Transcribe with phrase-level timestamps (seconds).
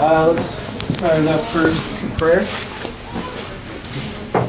[0.00, 2.40] Uh, let's start it up first with some prayer.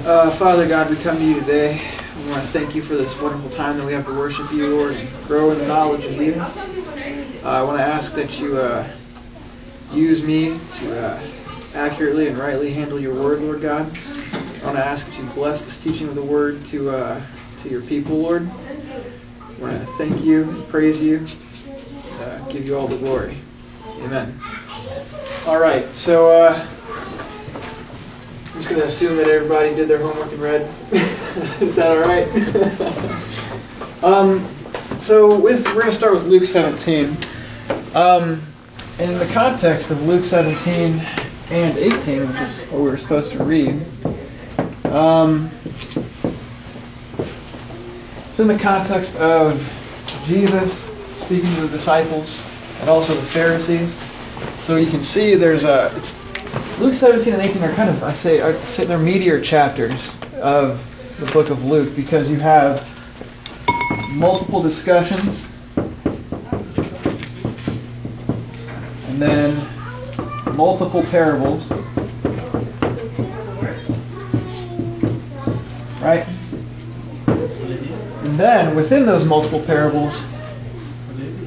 [0.08, 1.92] Uh, Father God, we come to you today.
[2.16, 4.67] We want to thank you for this wonderful time that we have to worship you,
[4.67, 6.35] Lord, and grow in the knowledge of you.
[6.35, 8.97] Uh, I want to ask that you uh,
[9.91, 11.20] use me to uh,
[11.73, 13.88] accurately and rightly handle your word, Lord God.
[13.97, 17.27] I want to ask that you bless this teaching of the word to uh,
[17.63, 18.43] to your people, Lord.
[18.43, 21.27] I want to thank you praise you,
[22.21, 23.38] uh, give you all the glory.
[23.99, 24.39] Amen.
[25.44, 26.68] All right, so uh,
[28.45, 30.62] I'm just going to assume that everybody did their homework and read.
[31.59, 32.27] Is that all right?
[34.04, 34.55] um,
[34.99, 37.18] so with, we're going to start with Luke 17.
[37.96, 38.46] Um,
[38.99, 43.44] in the context of Luke 17 and 18, which is what we were supposed to
[43.44, 43.84] read,
[44.85, 45.49] um,
[48.30, 49.60] it's in the context of
[50.27, 50.84] Jesus
[51.16, 52.40] speaking to the disciples
[52.80, 53.96] and also the Pharisees.
[54.65, 56.17] So you can see there's a it's
[56.79, 58.39] Luke 17 and 18 are kind of I say
[58.70, 60.79] say they're meteor chapters of
[61.20, 62.85] the book of Luke because you have
[64.12, 65.45] multiple discussions
[69.07, 69.56] and then
[70.56, 71.69] multiple parables.
[76.01, 76.25] Right?
[78.25, 80.13] And then within those multiple parables,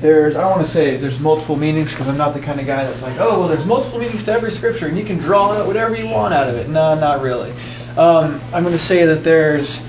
[0.05, 2.66] there's I don't want to say there's multiple meanings because I'm not the kind of
[2.66, 5.52] guy that's like, oh well, there's multiple meanings to every scripture and you can draw
[5.52, 6.69] out whatever you want out of it.
[6.69, 7.52] No, not really.
[7.96, 9.80] Um, I'm going to say that there's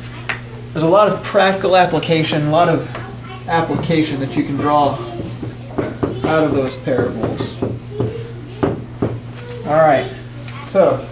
[0.71, 2.87] there's a lot of practical application, a lot of
[3.49, 4.95] application that you can draw
[6.23, 7.41] out of those parables.
[9.65, 10.09] All right,
[10.69, 11.05] so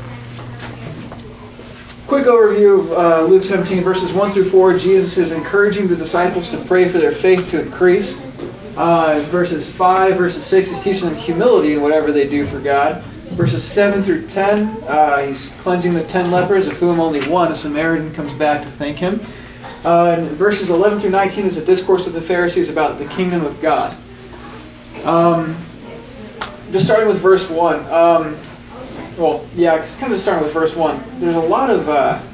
[2.07, 4.77] quick overview of uh, Luke 17 verses 1 through 4.
[4.77, 8.22] Jesus is encouraging the disciples to pray for their faith to increase.
[8.75, 13.03] Uh, verses 5, verses 6, he's teaching them humility in whatever they do for God.
[13.35, 17.55] Verses 7 through 10, uh, he's cleansing the ten lepers, of whom only one, a
[17.55, 19.19] Samaritan, comes back to thank him.
[19.83, 23.61] Uh, verses 11 through 19 is a discourse of the Pharisees about the kingdom of
[23.61, 23.97] God.
[25.03, 25.55] Um,
[26.71, 27.79] just starting with verse 1.
[27.91, 28.39] Um,
[29.17, 31.19] well, yeah, it's kind of starting with verse 1.
[31.19, 32.32] There's a lot of.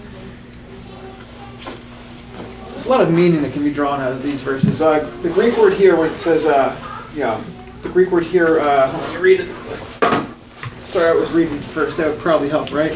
[2.80, 4.80] There's a lot of meaning that can be drawn out of these verses.
[4.80, 7.44] Uh, the Greek word here, where it says, uh, yeah,
[7.84, 9.54] the Greek word here, uh, let me read it.
[10.82, 11.98] Start out with reading first.
[11.98, 12.94] That would probably help, right?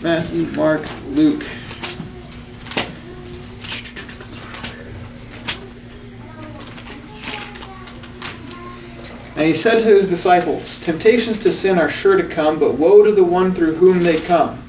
[0.00, 1.42] Matthew, Mark, Luke.
[9.36, 13.02] And he said to his disciples, Temptations to sin are sure to come, but woe
[13.02, 14.61] to the one through whom they come.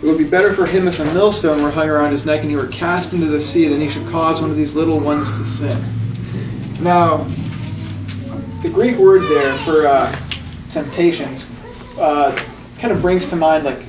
[0.00, 2.50] It would be better for him if a millstone were hung around his neck and
[2.50, 5.28] he were cast into the sea than he should cause one of these little ones
[5.28, 6.78] to sin.
[6.80, 7.24] Now,
[8.62, 10.16] the Greek word there for uh,
[10.70, 11.48] temptations
[11.98, 12.36] uh,
[12.78, 13.80] kind of brings to mind like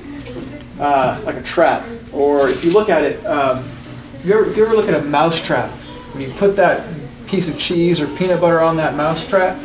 [0.80, 3.70] uh, like a trap, or if you look at it, um,
[4.14, 5.70] if, you ever, if you ever look at a mouse trap,
[6.14, 6.88] when you put that
[7.26, 9.60] piece of cheese or peanut butter on that mouse trap,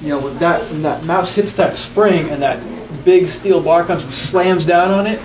[0.00, 2.62] you know, when that when that mouse hits that spring and that
[3.04, 5.20] big steel bar comes and slams down on it,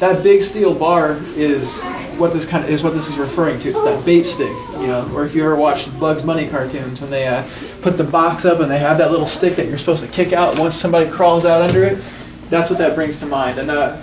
[0.00, 1.80] that big steel bar is
[2.18, 3.70] what this kind of is what this is referring to.
[3.70, 5.10] It's that bait stick, you know.
[5.14, 7.48] Or if you ever watched Bugs Bunny cartoons, when they uh,
[7.82, 10.32] put the box up and they have that little stick that you're supposed to kick
[10.32, 12.02] out once somebody crawls out under it,
[12.50, 13.58] that's what that brings to mind.
[13.58, 14.02] And uh,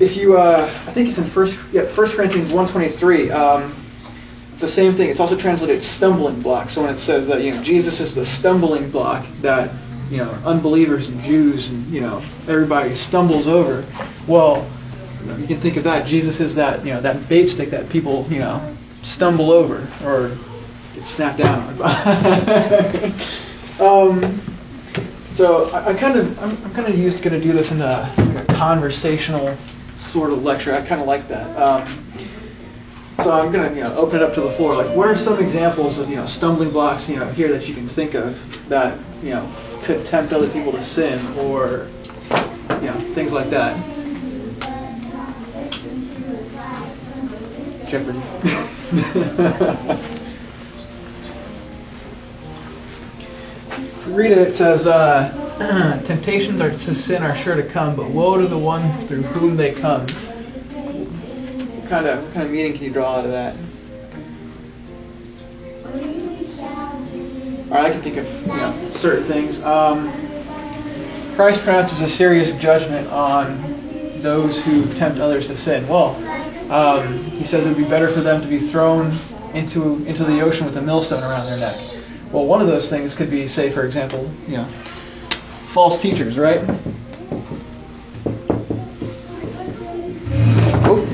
[0.00, 3.32] if you, uh, I think it's in first, yeah, First Corinthians 1:23.
[3.32, 3.80] Um,
[4.52, 5.10] it's the same thing.
[5.10, 6.70] It's also translated stumbling block.
[6.70, 9.74] So when it says that you know Jesus is the stumbling block that
[10.10, 13.84] you know unbelievers and Jews and you know everybody stumbles over,
[14.28, 14.70] well,
[15.38, 16.06] you can think of that.
[16.06, 20.36] Jesus is that you know that bait stick that people you know stumble over or
[20.94, 21.82] get snapped down on.
[23.80, 24.40] um,
[25.32, 27.70] so I, I, kind of I'm, I'm kind of used to going to do this
[27.70, 29.56] in a, like a conversational
[29.98, 30.72] sort of lecture.
[30.72, 31.56] I kind of like that.
[31.56, 32.04] Um,
[33.22, 34.74] so I'm gonna you know open it up to the floor.
[34.74, 37.74] Like, what are some examples of you know stumbling blocks you know here that you
[37.74, 38.36] can think of
[38.68, 39.46] that you know
[39.84, 41.88] could tempt other people to sin or
[42.80, 43.76] you know things like that.
[47.94, 48.18] Jeopardy.
[54.08, 54.38] Read it.
[54.38, 58.58] It says, uh, "Temptations are to sin are sure to come, but woe to the
[58.58, 63.18] one through whom they come." What kind of what kind of meaning can you draw
[63.18, 63.54] out of that?
[67.70, 69.62] All right, I can think of you know certain things.
[69.62, 70.10] Um,
[71.36, 75.86] Christ pronounces a serious judgment on those who tempt others to sin.
[75.86, 76.16] Well,
[76.70, 79.18] um, he says it would be better for them to be thrown
[79.54, 81.76] into into the ocean with a millstone around their neck.
[82.32, 84.68] Well, one of those things could be, say, for example, you know,
[85.72, 86.60] false teachers, right?
[90.86, 91.06] Oh,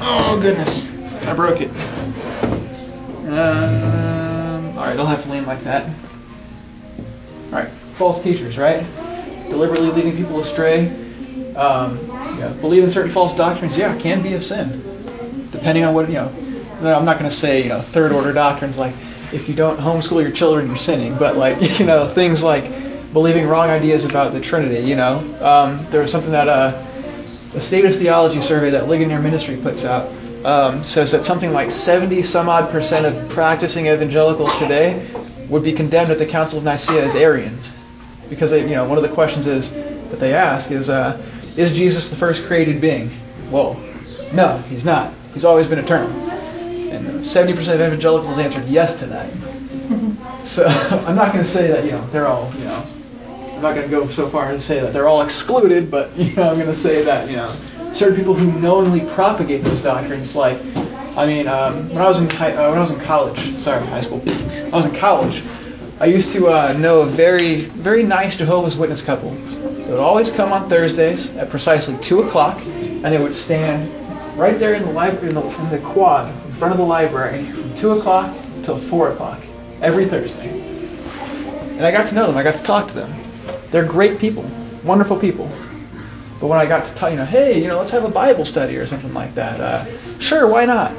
[0.00, 0.88] oh goodness,
[1.26, 1.70] I broke it.
[3.28, 5.88] Um, all right, I'll have to lean like that.
[7.46, 8.82] All right, false teachers, right?
[9.50, 10.88] Deliberately leading people astray.
[11.54, 13.76] Um, yeah, believe in certain false doctrines.
[13.76, 16.32] Yeah, can be a sin, depending on what you know.
[16.82, 18.94] I'm not going to say you know third order doctrines like
[19.32, 21.16] if you don't homeschool your children, you're sinning.
[21.18, 22.64] But like you know things like
[23.12, 24.86] believing wrong ideas about the Trinity.
[24.86, 26.86] You know, um, there was something that uh,
[27.54, 30.08] a state of theology survey that Ligonier Ministry puts out
[30.44, 35.08] um, says that something like 70 some odd percent of practicing evangelicals today
[35.48, 37.72] would be condemned at the Council of Nicaea as Arians,
[38.28, 41.20] because they, you know one of the questions is that they ask is uh,
[41.56, 43.10] is Jesus the first created being?
[43.50, 43.74] Well,
[44.32, 45.12] no, he's not.
[45.34, 46.10] He's always been eternal.
[46.10, 50.46] And 70% of evangelicals answered yes to that.
[50.46, 50.66] so
[51.06, 52.86] I'm not going to say that you know they're all you know
[53.54, 56.10] I'm not going to go so far as to say that they're all excluded, but
[56.16, 57.54] you know I'm going to say that you know
[57.92, 60.58] certain people who knowingly propagate those doctrines, like
[61.16, 63.86] I mean um, when I was in high, uh, when I was in college, sorry
[63.86, 65.42] high school, I was in college.
[66.00, 69.30] I used to uh, know a very very nice Jehovah's Witness couple.
[69.84, 73.90] They would always come on Thursdays at precisely two o'clock, and they would stand
[74.38, 77.50] right there in the library in the, in the quad in front of the library
[77.52, 79.42] from two o'clock till four o'clock
[79.80, 80.48] every Thursday.
[81.76, 82.36] And I got to know them.
[82.36, 83.12] I got to talk to them.
[83.70, 84.44] They're great people,
[84.84, 85.46] wonderful people.
[86.40, 88.44] But when I got to tell you know, hey, you know, let's have a Bible
[88.44, 89.60] study or something like that.
[89.60, 90.92] Uh, sure, why not?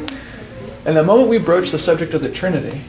[0.86, 2.82] And the moment we broached the subject of the Trinity,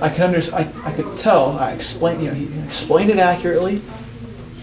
[0.00, 1.58] I could under, I, I could tell.
[1.58, 3.82] I explained, you know, he explained it accurately.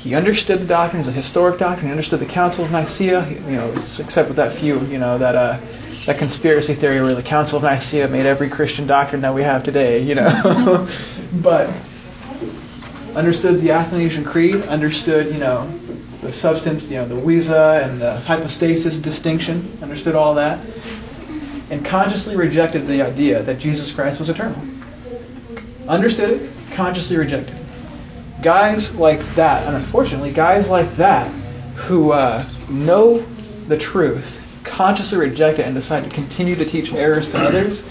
[0.01, 1.85] He understood the doctrine a historic doctrine.
[1.85, 5.35] He understood the Council of Nicaea, you know, except with that few, you know, that
[5.35, 5.59] uh,
[6.07, 9.63] that conspiracy theory where the Council of Nicaea made every Christian doctrine that we have
[9.63, 10.89] today, you know.
[11.43, 11.69] but
[13.15, 15.71] understood the Athanasian Creed, understood, you know,
[16.23, 20.65] the substance, you know, the ousia and the hypostasis distinction, understood all that,
[21.69, 24.59] and consciously rejected the idea that Jesus Christ was eternal.
[25.87, 27.60] Understood it, consciously rejected.
[28.41, 31.31] Guys like that, and unfortunately, guys like that
[31.75, 33.25] who uh, know
[33.67, 34.25] the truth,
[34.63, 37.83] consciously reject it, and decide to continue to teach errors to others,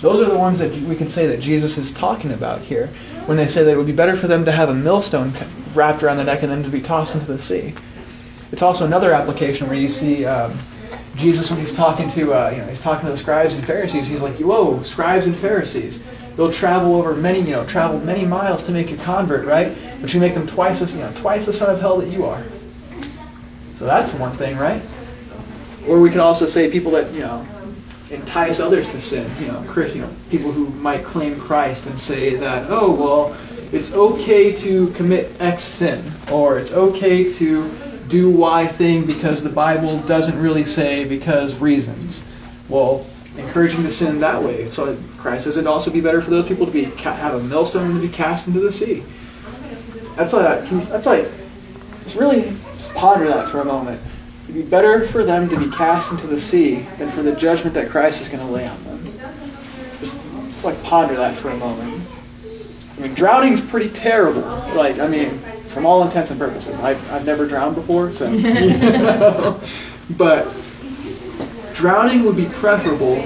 [0.00, 2.88] those are the ones that we can say that Jesus is talking about here
[3.26, 5.34] when they say that it would be better for them to have a millstone
[5.74, 7.74] wrapped around their neck and then to be tossed into the sea.
[8.52, 10.58] It's also another application where you see um,
[11.18, 14.06] Jesus when he's talking to uh, you know he's talking to the scribes and Pharisees.
[14.06, 16.02] He's like, "Whoa, scribes and Pharisees!
[16.36, 19.76] You'll travel over many you know travel many miles to make a convert, right?
[20.00, 22.24] But you make them twice as you know twice the son of hell that you
[22.24, 22.42] are."
[23.76, 24.82] So that's one thing, right?
[25.86, 27.46] Or we could also say people that you know
[28.10, 29.30] entice others to sin.
[29.40, 33.36] You know, you know, people who might claim Christ and say that, oh well,
[33.72, 39.50] it's okay to commit X sin, or it's okay to do Y thing because the
[39.50, 42.22] Bible doesn't really say because reasons.
[42.68, 43.06] Well,
[43.36, 44.70] encouraging to sin that way.
[44.70, 47.94] So Christ says it'd also be better for those people to be have a millstone
[47.94, 49.04] to be cast into the sea.
[50.16, 51.28] That's like that's like
[52.04, 54.00] just really just ponder that for a moment.
[54.44, 57.74] It'd be better for them to be cast into the sea than for the judgment
[57.74, 59.18] that Christ is going to lay on them.
[60.00, 60.18] Just,
[60.48, 62.08] just like ponder that for a moment.
[62.96, 64.40] I mean, drowning's pretty terrible.
[64.40, 65.40] Like, I mean,
[65.78, 66.74] from all intents and purposes.
[66.80, 68.28] I've, I've never drowned before, so.
[68.28, 69.60] You know?
[70.16, 70.56] But
[71.74, 73.16] drowning would be preferable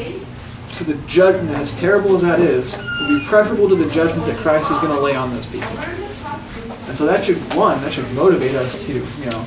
[0.73, 4.37] to the judgment, as terrible as that is, would be preferable to the judgment that
[4.42, 5.71] Christ is going to lay on those people.
[5.71, 9.47] And so that should, one, that should motivate us to, you know,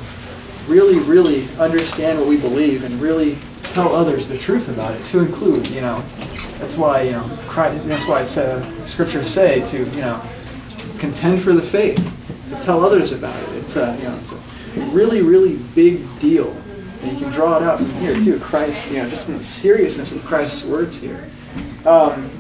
[0.68, 5.06] really, really understand what we believe and really tell others the truth about it.
[5.08, 6.02] To include, you know,
[6.58, 10.24] that's why you know, Christ, that's why it's uh, scriptures say to you know,
[11.00, 12.00] contend for the faith,
[12.62, 13.50] tell others about it.
[13.56, 16.52] It's a you know, it's a really, really big deal.
[17.02, 18.40] And you can draw it out from here too.
[18.40, 21.30] Christ, you know, just in the seriousness of Christ's words here.
[21.86, 22.32] Um,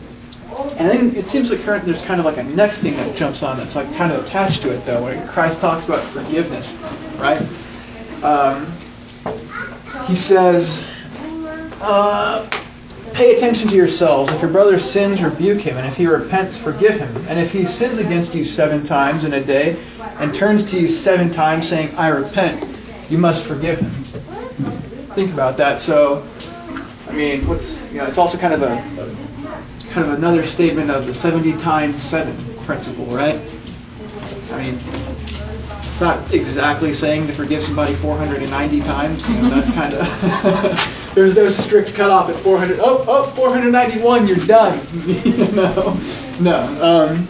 [0.77, 3.57] and then it seems like there's kind of like a next thing that jumps on
[3.57, 6.75] that's like kind of attached to it though, when Christ talks about forgiveness,
[7.17, 7.41] right?
[8.23, 8.71] Um,
[10.07, 10.83] he says,
[11.81, 12.49] uh,
[13.15, 14.29] Pay attention to yourselves.
[14.33, 17.15] If your brother sins, rebuke him, and if he repents, forgive him.
[17.27, 19.81] And if he sins against you seven times in a day,
[20.19, 22.77] and turns to you seven times saying, I repent,
[23.09, 24.03] you must forgive him.
[25.15, 25.79] Think about that.
[25.79, 26.27] So,
[27.07, 28.75] I mean, what's you know, it's also kind of a,
[29.93, 33.39] kind of another statement of the seventy times seven principle, right?
[34.51, 35.34] I mean,
[35.95, 39.29] it's not exactly saying to forgive somebody 490 times.
[39.29, 40.05] You know, that's kind of
[41.15, 42.79] there's no strict cutoff at 400.
[42.81, 44.85] Oh, oh, 491, you're done.
[45.55, 45.93] no,
[46.41, 46.83] no.
[46.83, 47.29] Um,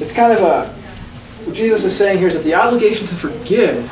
[0.00, 0.72] it's kind of a
[1.44, 3.90] what Jesus is saying here is that the obligation to forgive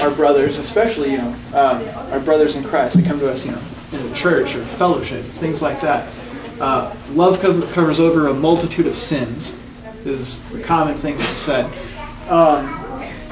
[0.00, 3.50] our brothers, especially you know um, our brothers in Christ that come to us, you
[3.50, 6.08] know, in the church or fellowship, things like that.
[6.58, 9.54] Uh, love cover, covers over a multitude of sins,
[10.06, 11.66] is the common thing that's said.
[12.30, 12.81] Um,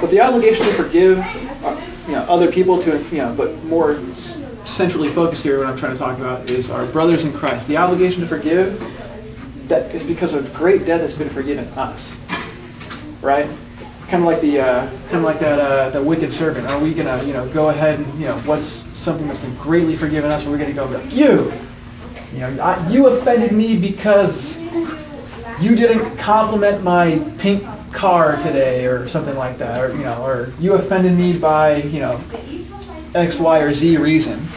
[0.01, 4.01] but the obligation to forgive, uh, you know, other people to, you know, but more
[4.65, 7.69] centrally focused here, what I'm trying to talk about is our brothers in Christ.
[7.69, 8.81] The obligation to forgive
[9.69, 12.19] that is because of great debt that's been forgiven us,
[13.23, 13.47] right?
[14.09, 16.67] Kind of like the, uh, kind of like that, uh, that wicked servant.
[16.67, 19.97] Are we gonna, you know, go ahead and, you know, what's something that's been greatly
[19.97, 20.45] forgiven us?
[20.45, 21.53] We're gonna go, like, you,
[22.33, 24.57] you know, I, you offended me because
[25.61, 30.53] you didn't compliment my pink car today, or something like that, or you know, or
[30.59, 32.23] you offended me by, you know,
[33.15, 34.49] X, Y, or Z reason.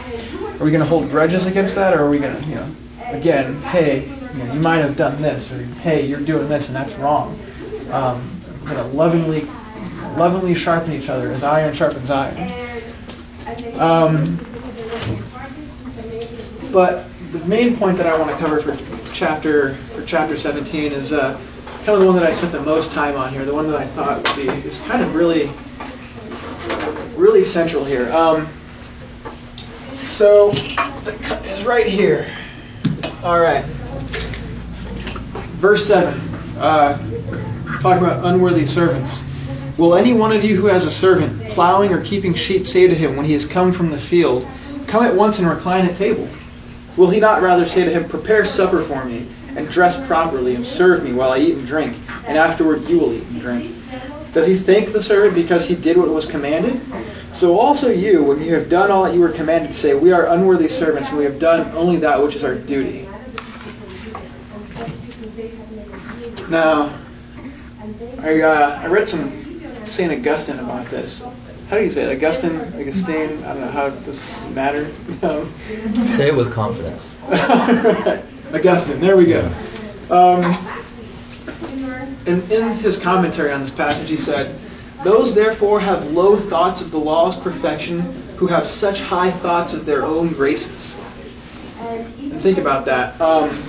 [0.60, 2.74] Are we going to hold grudges against that, or are we going to, you know,
[3.06, 6.76] again, hey, you, know, you might have done this, or hey, you're doing this, and
[6.76, 7.38] that's wrong.
[7.90, 9.42] Um, you know, lovingly,
[10.16, 12.38] lovingly sharpen each other as iron sharpens iron.
[13.78, 14.38] Um,
[16.72, 18.76] but the main point that I want to cover for
[19.12, 21.40] chapter for chapter 17 is uh,
[21.84, 23.44] kind of the one that I spent the most time on here.
[23.44, 25.52] The one that I thought would be is kind of really
[27.14, 28.10] really central here.
[28.10, 28.48] Um,
[30.16, 32.34] so it's right here.
[33.22, 33.66] All right.
[35.60, 36.14] Verse 7.
[36.56, 36.96] Uh,
[37.82, 39.22] talk about unworthy servants.
[39.76, 42.94] Will any one of you who has a servant plowing or keeping sheep say to
[42.94, 44.48] him when he has come from the field,
[44.88, 46.28] Come at once and recline at table?
[46.96, 50.64] Will he not rather say to him, Prepare supper for me, and dress properly, and
[50.64, 51.96] serve me while I eat and drink,
[52.26, 53.74] and afterward you will eat and drink?
[54.34, 56.80] Does he thank the servant because he did what was commanded?
[57.32, 60.26] So also you, when you have done all that you were commanded, say, We are
[60.26, 63.08] unworthy servants, and we have done only that which is our duty.
[66.48, 67.00] Now,
[68.18, 70.12] I, uh, I read some St.
[70.12, 71.22] Augustine about this.
[71.68, 72.16] How do you say it?
[72.16, 72.60] Augustine?
[72.74, 73.42] Augustine?
[73.44, 74.92] I don't know how does this matter.
[76.16, 77.02] say it with confidence.
[78.54, 79.46] Augustine, there we go.
[80.10, 80.44] Um,
[82.26, 84.60] and in his commentary on this passage, he said,
[85.02, 88.00] those therefore have low thoughts of the law's perfection,
[88.36, 90.96] who have such high thoughts of their own graces.
[91.78, 93.20] And think about that.
[93.20, 93.62] Um,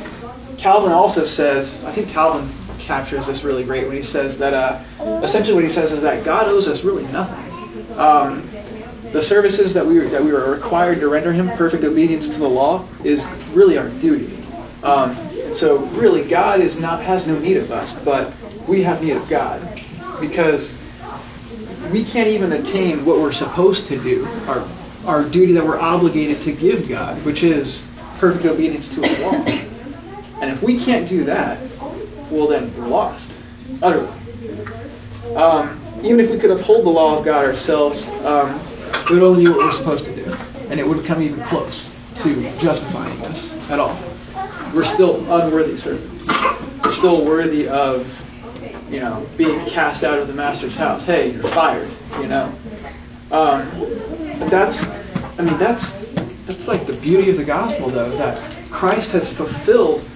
[0.58, 5.22] Calvin also says, I think Calvin captures this really great when he says that uh,
[5.24, 7.98] essentially what he says is that God owes us really nothing.
[7.98, 8.50] Um,
[9.12, 12.48] the services that we that we are required to render Him, perfect obedience to the
[12.48, 13.24] law, is
[13.54, 14.45] really our duty.
[14.86, 18.32] Um, so, really, God is not has no need of us, but
[18.68, 19.82] we have need of God
[20.20, 20.74] because
[21.92, 24.70] we can't even attain what we're supposed to do, our,
[25.06, 27.84] our duty that we're obligated to give God, which is
[28.20, 29.32] perfect obedience to His law.
[30.42, 31.60] And if we can't do that,
[32.30, 33.38] well, then we're lost,
[33.82, 34.12] utterly.
[35.36, 38.60] Um, even if we could uphold the law of God ourselves, um,
[39.10, 40.32] we would only do what we're supposed to do,
[40.70, 44.14] and it wouldn't come even close to justifying us at all.
[44.75, 46.27] We're still unworthy servants.
[46.84, 48.05] We're still worthy of
[48.89, 51.03] you know, being cast out of the master's house.
[51.03, 51.91] Hey, you're fired.
[52.20, 52.53] You know,
[53.32, 54.84] um, but that's,
[55.38, 55.91] I mean, that's
[56.46, 60.08] that's like the beauty of the gospel, though, that Christ has fulfilled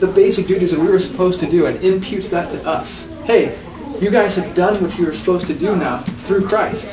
[0.00, 3.06] the basic duties that we were supposed to do and imputes that to us.
[3.24, 3.58] Hey,
[4.00, 6.86] you guys have done what you were supposed to do now through Christ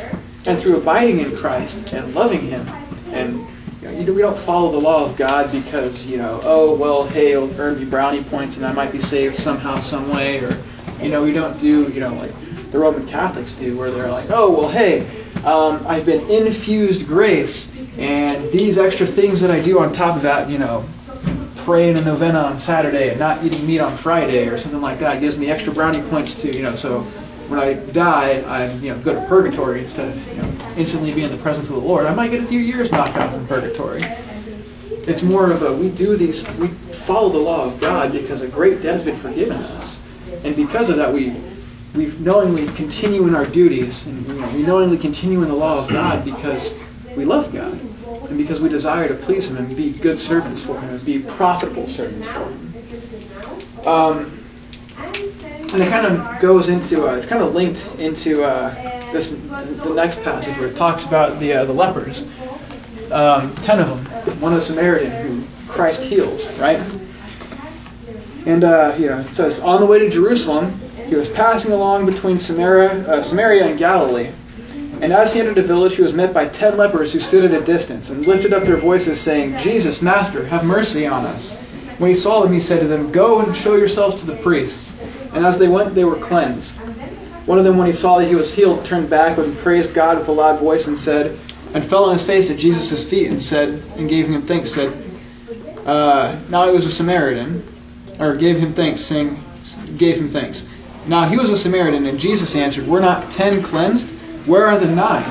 [0.46, 2.68] and through abiding in Christ and loving Him
[3.14, 3.48] and
[3.82, 7.32] you know, we don't follow the law of God because, you know, oh, well, hey,
[7.32, 10.62] it'll earn me brownie points and I might be saved somehow, some way, or
[11.02, 12.32] you know, we don't do, you know, like
[12.72, 15.08] the Roman Catholics do, where they're like, oh, well, hey,
[15.46, 20.24] um, I've been infused grace, and these extra things that I do on top of
[20.24, 20.88] that, you know,
[21.64, 25.22] praying a novena on Saturday and not eating meat on Friday or something like that
[25.22, 27.06] gives me extra brownie points to, you know, so
[27.50, 31.30] when I die, I'm, you know, go to purgatory instead of, you know, instantly being
[31.30, 32.06] in the presence of the Lord.
[32.06, 34.02] I might get a few years knocked out from purgatory.
[35.08, 36.68] It's more of a, we do these, we
[37.08, 39.98] follow the law of God because a great debt has been forgiven us.
[40.44, 41.42] And because of that, we
[41.96, 45.84] we knowingly continue in our duties, and you know, we knowingly continue in the law
[45.84, 46.72] of God because
[47.18, 50.80] we love God, and because we desire to please Him and be good servants for
[50.80, 53.88] Him, and be profitable servants for Him.
[53.88, 54.39] Um,
[55.74, 59.94] and it kind of goes into, uh, it's kind of linked into uh, this the
[59.94, 62.22] next passage where it talks about the uh, the lepers,
[63.12, 66.80] um, ten of them, one a Samaritan who Christ heals, right?
[68.46, 72.06] And uh, you know, it says, on the way to Jerusalem, he was passing along
[72.06, 74.32] between Samaria, uh, Samaria and Galilee.
[75.02, 77.62] And as he entered a village, he was met by ten lepers who stood at
[77.62, 81.56] a distance and lifted up their voices, saying, Jesus, Master, have mercy on us.
[82.00, 84.94] When he saw them, he said to them, Go and show yourselves to the priests.
[85.34, 86.78] And as they went, they were cleansed.
[87.46, 90.20] One of them, when he saw that he was healed, turned back and praised God
[90.20, 91.40] with a loud voice and said,
[91.74, 94.92] and fell on his face at Jesus' feet and said, and gave him thanks, said,
[95.86, 97.64] uh, now he was a Samaritan,
[98.20, 99.42] or gave him thanks, saying,
[99.98, 100.64] gave him thanks.
[101.08, 104.12] Now he was a Samaritan, and Jesus answered, Were not ten cleansed?
[104.46, 105.26] Where are the nine?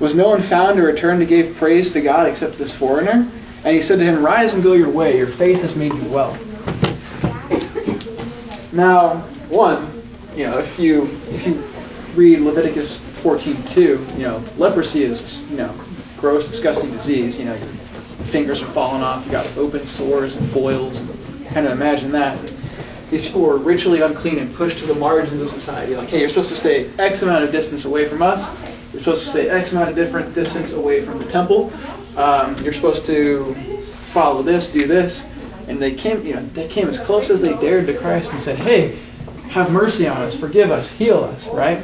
[0.00, 3.30] Was no one found to return to give praise to God except this foreigner?
[3.64, 6.08] And he said to him, Rise and go your way, your faith has made you
[6.10, 6.34] well.
[8.72, 10.02] Now, one,
[10.34, 11.62] you know, if you if you
[12.14, 15.74] read Leviticus 14:2, you know, leprosy is you know
[16.18, 17.36] gross, disgusting disease.
[17.36, 17.68] You know, your
[18.30, 20.98] fingers are falling off, you got open sores and boils.
[20.98, 22.52] And kind of imagine that.
[23.10, 25.94] These people were ritually unclean and pushed to the margins of society.
[25.94, 28.50] Like, hey, you're supposed to stay X amount of distance away from us.
[28.92, 31.72] You're supposed to stay X amount of different distance away from the temple.
[32.16, 33.54] Um, you're supposed to
[34.12, 35.24] follow this, do this.
[35.68, 38.42] And they came, you know, they came as close as they dared to Christ and
[38.42, 38.98] said, "Hey,
[39.54, 41.78] have mercy on us, forgive us, heal us." Right?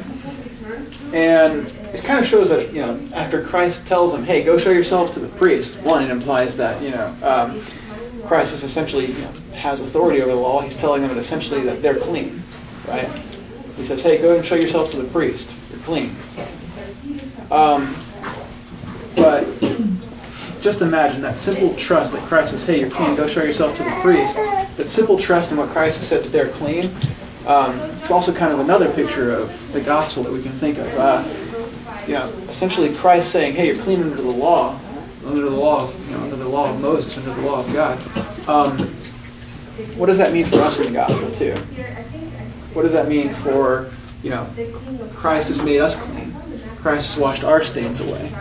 [1.13, 4.71] And it kind of shows that, you know, after Christ tells them, "Hey, go show
[4.71, 7.61] yourselves to the priest," one, it implies that, you know, um,
[8.27, 10.61] Christ is essentially you know, has authority over the law.
[10.61, 12.43] He's telling them that essentially that they're clean,
[12.87, 13.09] right?
[13.75, 15.49] He says, "Hey, go and show yourself to the priest.
[15.71, 16.15] You're clean."
[17.49, 17.95] Um,
[19.15, 19.45] but
[20.61, 23.83] just imagine that simple trust that Christ says, hey, you're clean, go show yourself to
[23.83, 24.35] the priest.
[24.77, 26.95] That simple trust in what Christ has said that they're clean.
[27.45, 30.87] Um, it's also kind of another picture of the gospel that we can think of.
[30.87, 31.23] Uh,
[32.07, 34.79] you know, essentially Christ saying, hey, you're clean under the law,
[35.25, 37.73] under the law, of, you know, under the law of Moses, under the law of
[37.73, 37.99] God.
[38.47, 38.95] Um,
[39.97, 41.55] what does that mean for us in the gospel too?
[42.73, 43.91] What does that mean for,
[44.23, 44.47] you know,
[45.15, 46.35] Christ has made us clean.
[46.81, 48.31] Christ has washed our stains away.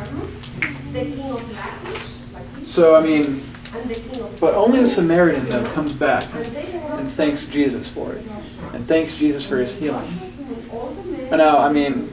[2.64, 3.49] So, I mean,
[4.40, 8.24] but only the Samaritan, though, comes back and thanks Jesus for it.
[8.72, 10.08] And thanks Jesus for his healing.
[11.32, 12.08] I know, I mean,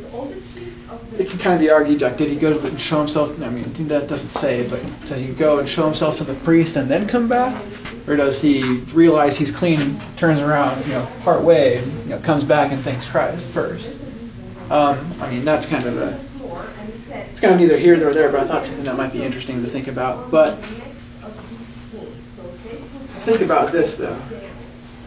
[1.17, 3.29] it can kind of be argued, like, did he go and show himself?
[3.41, 6.75] I mean, that doesn't say, but does he go and show himself to the priest
[6.75, 7.63] and then come back?
[8.08, 12.21] Or does he realize he's clean, turns around, you know, part way, and, you know,
[12.21, 13.99] comes back and thanks Christ first?
[14.69, 16.27] Um, I mean, that's kind of a
[17.38, 19.62] it's kind of neither here nor there, but I thought something that might be interesting
[19.62, 20.32] to think about.
[20.32, 20.60] But
[23.27, 24.17] think about this though.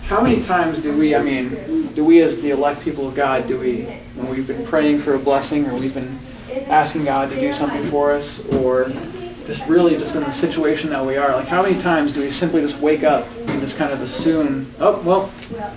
[0.03, 3.49] How many times do we, I mean, do we as the elect people of God,
[3.49, 6.19] do we, when we've been praying for a blessing or we've been
[6.69, 8.91] asking God to do something for us or
[9.47, 12.31] just really just in the situation that we are, like how many times do we
[12.31, 15.33] simply just wake up and just kind of assume, oh, well,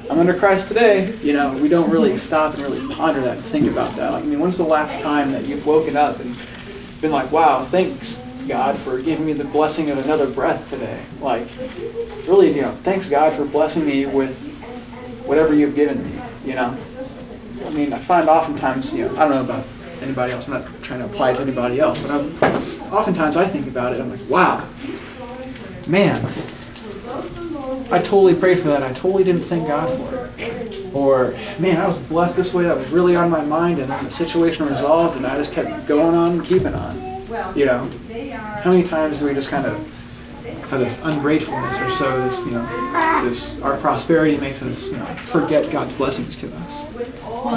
[0.10, 1.16] I'm under Christ today.
[1.18, 4.12] You know, we don't really stop and really ponder that and think about that.
[4.12, 6.36] Like, I mean, when's the last time that you've woken up and
[7.00, 11.04] been like, wow, thanks, God, for giving me the blessing of another breath today?
[11.20, 11.48] Like,
[12.28, 14.36] really, you know, thanks, God, for blessing me with
[15.26, 16.78] whatever you've given me, you know?
[17.66, 19.66] I mean, I find oftentimes, you know, I don't know about
[20.02, 20.48] anybody else.
[20.48, 22.36] I'm not trying to apply to anybody else, but I'm,
[22.92, 24.02] oftentimes I think about it.
[24.02, 24.68] I'm like, wow,
[25.88, 26.26] man,
[27.92, 28.84] I totally prayed for that.
[28.84, 30.94] And I totally didn't thank God for it.
[30.94, 32.64] Or, man, I was blessed this way.
[32.64, 35.88] That was really on my mind, and then the situation resolved, and I just kept
[35.88, 37.13] going on and keeping on.
[37.30, 37.90] Well, you know,
[38.62, 39.94] how many times do we just kind of
[40.44, 42.66] have this ungratefulness or so this you know
[43.24, 46.84] this our prosperity makes us you know forget God's blessings to us.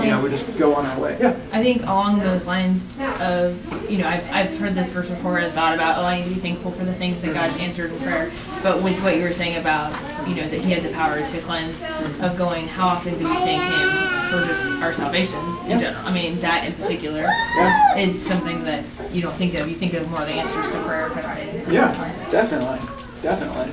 [0.04, 1.16] you know, we just go on our way.
[1.20, 1.36] Yeah.
[1.52, 2.82] I think along those lines
[3.20, 3.56] of
[3.90, 6.34] you know I've I've heard this verse before and thought about oh I need to
[6.34, 8.30] be thankful for the things that God's answered in prayer.
[8.62, 9.92] But with what you were saying about
[10.28, 11.74] you know that He had the power to cleanse,
[12.20, 15.38] of going how often do we thank Him for just our salvation
[15.70, 16.04] in general?
[16.06, 17.22] I mean that in particular
[17.54, 17.96] Yeah.
[17.96, 19.68] is something that you don't think of.
[19.68, 21.74] You think of more the answers to prayer kind of thing.
[21.74, 21.92] Yeah,
[22.30, 22.75] definitely,
[23.22, 23.72] definitely.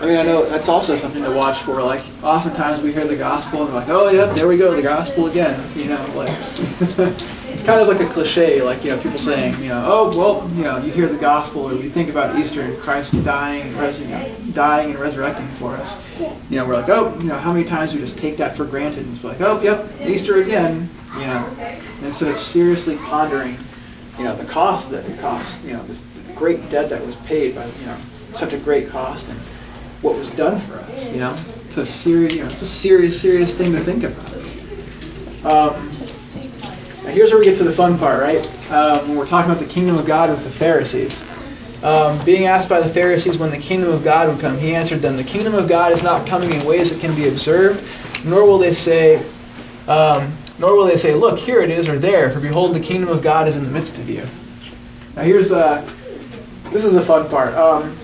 [0.00, 1.82] I mean, I know that's also something to watch for.
[1.82, 4.82] Like, oftentimes we hear the gospel and we're like, oh, yep, there we go, the
[4.82, 5.76] gospel again.
[5.76, 6.30] You know, like
[6.80, 8.62] it's kind of like a cliche.
[8.62, 11.68] Like, you know, people saying, you know, oh, well, you know, you hear the gospel
[11.68, 15.48] or you think about Easter and Christ dying and res- you know, dying and resurrecting
[15.58, 15.96] for us.
[16.48, 18.64] You know, we're like, oh, you know, how many times we just take that for
[18.64, 20.88] granted and it's like, oh, yep, Easter again.
[21.14, 23.56] You know, instead of seriously pondering
[24.20, 26.02] you know, the cost that it cost, you know, this
[26.36, 27.98] great debt that was paid by, you know,
[28.34, 29.38] such a great cost and
[30.02, 31.42] what was done for us, you know.
[31.66, 34.34] It's a serious, you know, it's a serious, serious thing to think about.
[35.44, 35.90] Um,
[37.06, 38.44] here's where we get to the fun part, right?
[38.70, 41.24] Um, when we're talking about the kingdom of God with the Pharisees.
[41.82, 45.00] Um, being asked by the Pharisees when the kingdom of God would come, he answered
[45.00, 47.82] them, The kingdom of God is not coming in ways that can be observed,
[48.24, 49.16] nor will they say,
[49.86, 53.08] um, nor will they say, Look, here it is, or there, for behold, the kingdom
[53.08, 54.26] of God is in the midst of you.
[55.16, 55.90] Now here's uh,
[56.72, 57.54] this is the fun part.
[57.54, 57.96] Um,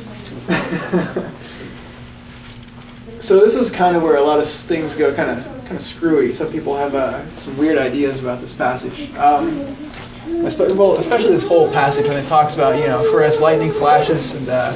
[3.21, 5.83] so this is kind of where a lot of things go kind of kind of
[5.83, 6.33] screwy.
[6.33, 9.13] Some people have uh, some weird ideas about this passage.
[9.17, 9.91] Um,
[10.27, 14.33] well, especially this whole passage when it talks about, you know, for as lightning flashes
[14.33, 14.73] and uh,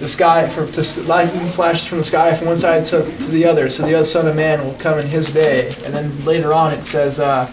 [0.00, 3.44] the sky, for to, lightning flashes from the sky from one side to, to the
[3.44, 5.74] other, so the other Son of Man will come in His day.
[5.84, 7.52] And then later on it says, uh,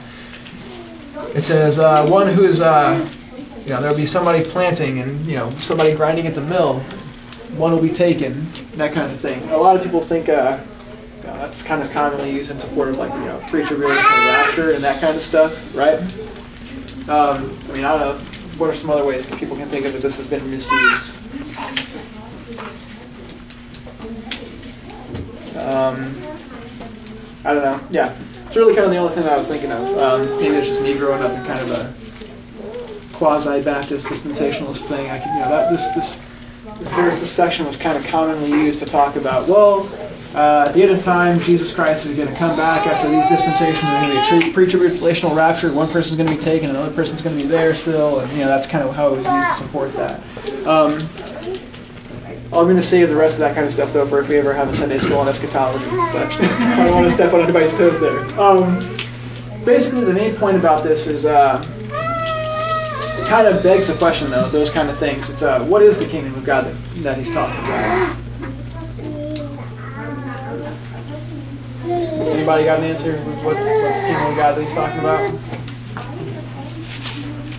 [1.35, 3.07] it says uh, one who is, uh,
[3.63, 6.83] you know, there will be somebody planting and you know somebody grinding at the mill.
[7.57, 9.41] One will be taken, that kind of thing.
[9.49, 10.63] A lot of people think uh,
[11.23, 15.01] that's kind of commonly used in support of like you know pre-tribulation rapture and that
[15.01, 15.99] kind of stuff, right?
[17.09, 18.25] Um, I mean, I don't know.
[18.57, 21.15] What are some other ways people can think of that this has been misused?
[25.57, 26.15] Um,
[27.45, 27.87] I don't know.
[27.89, 29.97] Yeah, it's really kind of the only thing that I was thinking of.
[29.97, 31.95] Um, maybe it's just me growing up in kind of a
[33.13, 35.09] quasi-Baptist dispensationalist thing.
[35.09, 36.19] I could, you know, that this this
[36.79, 39.47] this verse, this section was kind of commonly used to talk about.
[39.47, 39.87] Well,
[40.35, 43.25] uh, at the end of time, Jesus Christ is going to come back after these
[43.27, 43.81] dispensations.
[43.81, 45.73] There's going to be a pre-tribulational rapture.
[45.73, 48.39] One person's going to be taken, another person's going to be there still, and you
[48.39, 50.21] know that's kind of how it was used to support that.
[50.67, 51.09] Um,
[52.51, 54.37] I'm going to save the rest of that kind of stuff though for if we
[54.37, 55.85] ever have a Sunday school on eschatology.
[55.85, 58.19] But I don't want to step on anybody's toes there.
[58.39, 58.79] Um,
[59.65, 61.61] basically, the main point about this is uh,
[63.29, 64.49] kind of begs the question though.
[64.49, 65.29] Those kind of things.
[65.29, 68.17] It's uh, what is the kingdom of God that, that he's talking about?
[71.85, 73.17] Anybody got an answer?
[73.45, 75.29] What, what's the kingdom of God that he's talking about?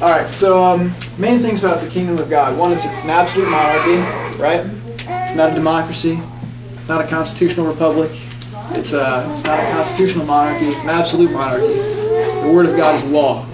[0.02, 0.28] All right.
[0.37, 2.59] So, um, main things about the kingdom of God.
[2.59, 3.98] One is it's an absolute monarchy,
[4.42, 4.66] right?
[4.66, 6.20] It's not a democracy.
[6.78, 8.11] It's not a constitutional republic.
[8.72, 9.02] It's a.
[9.02, 10.66] Uh, it's not a constitutional monarchy.
[10.66, 11.74] It's an absolute monarchy.
[11.74, 13.46] The word of God is law,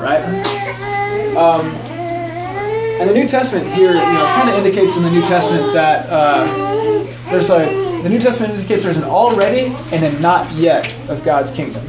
[0.00, 0.89] right?
[1.36, 1.66] Um,
[3.00, 6.06] and the New Testament here, you know, kind of indicates in the New Testament that
[6.10, 6.44] uh,
[7.30, 11.50] there's a the New Testament indicates there's an already and a not yet of God's
[11.50, 11.86] kingdom.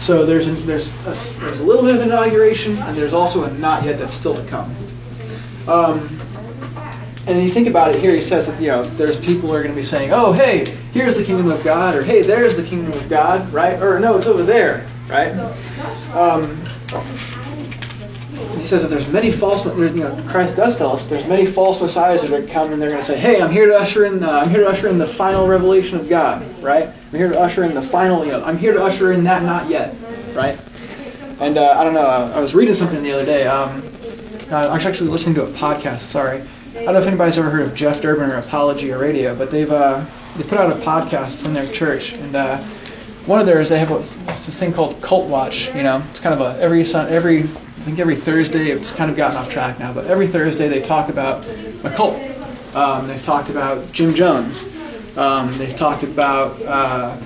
[0.00, 3.52] So there's a, there's a, there's a little bit of inauguration, and there's also a
[3.52, 4.74] not yet that's still to come.
[5.68, 6.20] Um,
[7.26, 9.62] and you think about it here, he says that you know there's people who are
[9.62, 12.64] going to be saying, "Oh, hey, here's the kingdom of God," or "Hey, there's the
[12.64, 13.80] kingdom of God," right?
[13.80, 15.32] Or no, it's over there, right?
[16.14, 16.62] Um,
[18.64, 21.82] he says that there's many false, you know, Christ does tell us there's many false
[21.82, 24.40] messiahs that are and they're going to say, "Hey, I'm here to usher in, uh,
[24.42, 26.86] I'm here to usher in the final revelation of God, right?
[26.86, 29.42] I'm here to usher in the final, you know, I'm here to usher in that
[29.42, 29.94] not yet,
[30.34, 30.58] right?"
[31.40, 33.46] And uh, I don't know, uh, I was reading something the other day.
[33.46, 33.82] Um,
[34.50, 36.00] I was actually listening to a podcast.
[36.00, 39.50] Sorry, I don't know if anybody's ever heard of Jeff Durbin or Apologia Radio, but
[39.50, 40.06] they've uh,
[40.38, 42.64] they put out a podcast from their church and uh,
[43.26, 45.66] one of theirs they have what's this thing called Cult Watch.
[45.74, 47.50] You know, it's kind of a every every
[47.84, 50.80] I think every Thursday, it's kind of gotten off track now, but every Thursday they
[50.80, 52.14] talk about a cult.
[52.74, 54.64] Um, they've talked about Jim Jones.
[55.18, 57.20] Um, they've talked about, uh,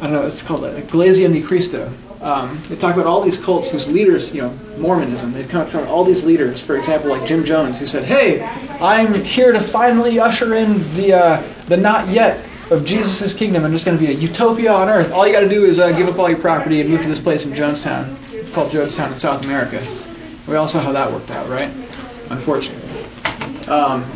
[0.00, 1.86] I don't know, it's called Iglesia Ni Cristo.
[2.20, 5.86] Um, they talk about all these cults whose leaders, you know, Mormonism, they've come from
[5.86, 10.18] all these leaders, for example, like Jim Jones, who said, hey, I'm here to finally
[10.18, 14.10] usher in the, uh, the not yet of Jesus' kingdom, and there's going to be
[14.10, 15.12] a utopia on earth.
[15.12, 17.08] All you got to do is uh, give up all your property and move to
[17.08, 18.18] this place in Jonestown
[18.52, 19.80] called Jonestown in South America.
[20.46, 21.70] We all saw how that worked out, right?
[22.30, 23.04] Unfortunately.
[23.68, 24.10] Um,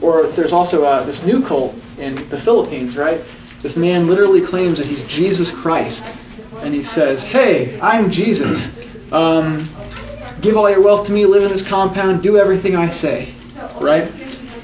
[0.00, 3.24] or there's also uh, this new cult in the Philippines, right?
[3.62, 6.16] This man literally claims that he's Jesus Christ.
[6.58, 8.70] And he says, Hey, I'm Jesus.
[9.12, 9.64] Um,
[10.40, 13.34] give all your wealth to me, live in this compound, do everything I say.
[13.80, 14.10] Right?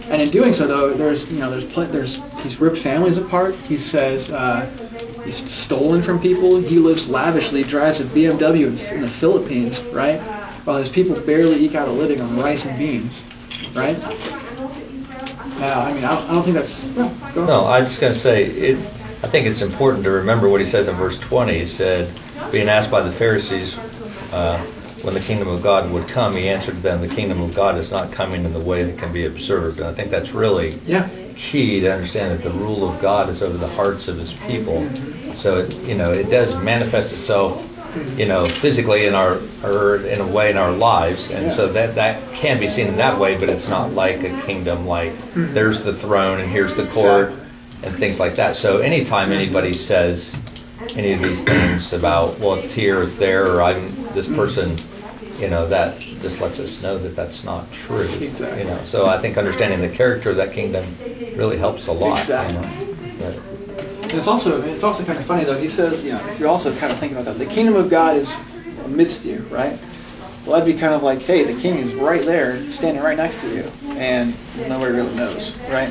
[0.09, 3.55] And in doing so, though, there's you know there's pl- there's he's ripped families apart.
[3.55, 4.71] He says uh,
[5.25, 6.61] He's stolen from people.
[6.61, 10.21] He lives lavishly, drives a BMW in, in the Philippines, right?
[10.65, 13.25] While his people barely eke out a living on rice and beans,
[13.75, 13.99] right?
[15.59, 16.83] Now, I mean, I don't, I don't think that's.
[16.83, 18.79] No, no I'm just going to say it.
[19.23, 21.59] I think it's important to remember what he says in verse 20.
[21.59, 22.13] He said,
[22.53, 23.75] being asked by the Pharisees
[24.33, 24.63] uh,
[25.03, 27.91] when the kingdom of God would come, he answered them, "The kingdom of God is
[27.91, 31.09] not coming in the way that can be observed." And I think that's really yeah
[31.37, 34.89] key to understand that the rule of God is over the hearts of His people.
[35.37, 37.65] So it, you know it does manifest itself,
[38.17, 41.57] you know, physically in our or in a way in our lives, and yeah.
[41.57, 43.39] so that that can be seen in that way.
[43.39, 45.55] But it's not like a kingdom, like mm-hmm.
[45.55, 47.33] there's the throne and here's the court
[47.83, 48.57] and things like that.
[48.57, 50.35] So anytime anybody says
[50.97, 54.79] any of these things about well, it's here, it's there, or I'm this person
[55.39, 58.09] you know that just lets us know that that's not true.
[58.21, 58.63] Exactly.
[58.63, 60.97] You know, so I think understanding the character of that kingdom
[61.37, 62.21] really helps a lot.
[62.21, 62.55] Exactly.
[62.55, 63.55] You know?
[64.17, 65.59] it's also it's also kind of funny though.
[65.59, 67.91] He says, you know, if you're also kind of thinking about that, the kingdom of
[67.91, 68.33] God is
[68.85, 69.79] amidst you, right?
[70.47, 73.41] Well, that'd be kind of like, hey, the king is right there, standing right next
[73.41, 73.63] to you,
[73.97, 74.37] and
[74.69, 75.91] nobody really knows, right?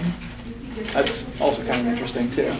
[0.93, 2.53] That's also kind of interesting too.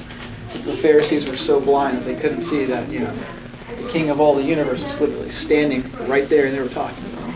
[0.66, 3.43] The Pharisees were so blind that they couldn't see that, you know,
[3.84, 7.04] the king of all the universe was literally standing right there and they were talking
[7.04, 7.36] to him.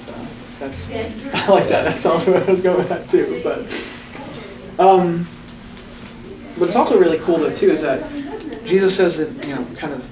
[0.00, 0.26] So
[0.58, 1.84] that's I like that.
[1.84, 3.40] That's also what I was going at too.
[3.42, 3.66] But
[4.78, 5.26] um
[6.58, 8.10] but it's also really cool though too is that
[8.64, 10.04] Jesus says that, you know, kind of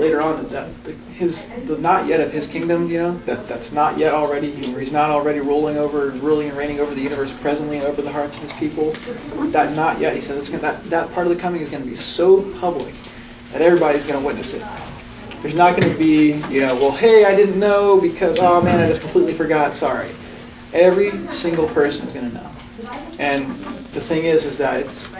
[0.00, 3.48] later on that, that the, his the not yet of his kingdom, you know, that
[3.48, 4.50] that's not yet already.
[4.50, 8.12] He's not already ruling over, ruling and reigning over the universe presently and over the
[8.12, 8.92] hearts of his people.
[9.50, 10.14] That not yet.
[10.14, 12.50] He says it's gonna, that that part of the coming is going to be so
[12.60, 12.94] public
[13.52, 14.62] that everybody's going to witness it.
[15.42, 18.80] There's not going to be, you know, well, hey, I didn't know because, oh man,
[18.80, 19.74] I just completely forgot.
[19.74, 20.14] Sorry.
[20.72, 22.50] Every single person is going to know.
[23.18, 25.10] And the thing is, is that it's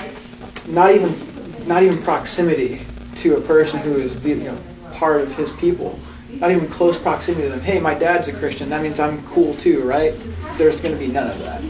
[0.66, 2.86] not even not even proximity
[3.16, 4.58] to a person who is you know
[4.92, 5.98] part of his people.
[6.30, 7.60] Not even close proximity to them.
[7.60, 8.68] Hey, my dad's a Christian.
[8.70, 10.14] That means I'm cool too, right?
[10.56, 11.62] There's going to be none of that.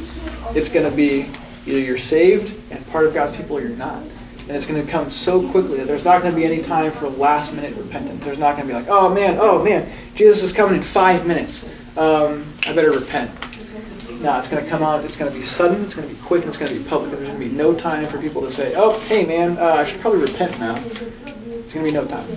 [0.56, 1.30] It's going to be
[1.66, 4.02] either you're saved and part of God's people or you're not.
[4.48, 6.90] And it's going to come so quickly that there's not going to be any time
[6.92, 8.24] for last minute repentance.
[8.24, 11.26] There's not going to be like, oh man, oh man, Jesus is coming in five
[11.26, 11.66] minutes.
[11.98, 13.30] Um, I better repent.
[14.22, 15.04] No, it's going to come out.
[15.04, 15.84] It's going to be sudden.
[15.84, 16.42] It's going to be quick.
[16.42, 17.10] And it's going to be public.
[17.10, 19.84] There's going to be no time for people to say, "Oh, hey, man, uh, I
[19.84, 22.28] should probably repent now." It's going to be no time.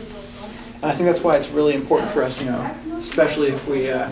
[0.82, 2.62] And I think that's why it's really important for us, you know,
[2.98, 4.12] especially if we, uh,